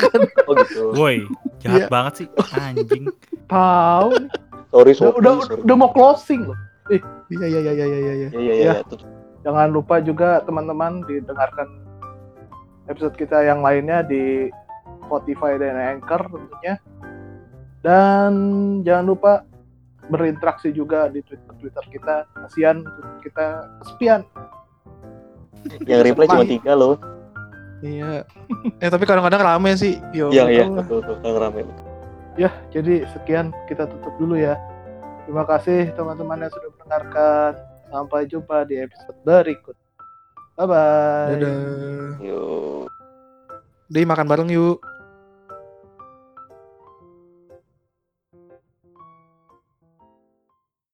oh 0.46 0.52
gitu 0.54 0.82
woi 0.94 1.26
jahat 1.59 1.80
Iya. 1.80 1.86
banget 1.90 2.12
sih 2.14 2.26
anjing 2.54 3.04
tahu 3.44 4.11
sorry 4.70 4.92
sorry 4.94 5.16
udah, 5.18 5.32
sorry. 5.42 5.59
udah 5.64 5.74
mau 5.74 5.90
closing 5.90 6.46
loh 6.46 6.59
Iya 6.88 7.02
iya 7.50 7.59
iya 7.61 7.72
iya 7.74 7.84
iya 7.84 7.98
iya. 7.98 8.12
Iya 8.14 8.28
iya 8.30 8.52
Ya. 8.54 8.72
iya. 8.78 8.96
Jangan 9.42 9.68
lupa 9.68 9.98
juga 9.98 10.38
teman-teman 10.40 11.02
didengarkan 11.04 11.66
episode 12.86 13.12
kita 13.12 13.42
yang 13.42 13.59
lainnya 13.59 14.00
di 14.00 14.48
Spotify 15.02 15.56
dan 15.56 15.74
Anchor 15.74 16.30
tentunya 16.30 16.74
dan 17.80 18.32
jangan 18.82 19.04
lupa 19.09 19.32
berinteraksi 20.09 20.72
juga 20.72 21.06
di 21.12 21.20
Twitter 21.24 21.52
Twitter 21.61 21.84
kita 21.92 22.24
kasihan 22.44 22.80
kita 23.20 23.68
kesepian 23.84 24.24
Yang 25.84 26.00
reply 26.14 26.26
cuma 26.30 26.46
tiga 26.46 26.72
loh. 26.78 26.96
Iya. 27.82 28.24
Eh 28.82 28.88
tapi 28.90 29.04
kadang-kadang 29.06 29.42
rame 29.42 29.74
sih. 29.74 29.98
Yo, 30.14 30.30
Iya 30.30 30.46
iya 30.50 30.64
betul 30.70 31.02
betul. 31.02 31.18
Yang 31.22 31.36
rame. 31.38 31.61
Ya, 32.38 32.50
jadi 32.70 33.02
sekian 33.11 33.50
kita 33.66 33.90
tutup 33.90 34.14
dulu 34.22 34.38
ya. 34.38 34.54
Terima 35.26 35.42
kasih 35.44 35.90
teman-teman 35.98 36.46
yang 36.46 36.52
sudah 36.54 36.70
mendengarkan. 36.78 37.52
Sampai 37.90 38.28
jumpa 38.30 38.68
di 38.68 38.78
episode 38.84 39.18
berikut. 39.26 39.76
Bye 40.54 40.66
bye. 40.66 41.34
Dadah. 41.34 42.22
Yuk. 42.22 42.86
Deh 43.90 44.04
makan 44.06 44.26
bareng 44.30 44.50
yuk. 44.52 44.78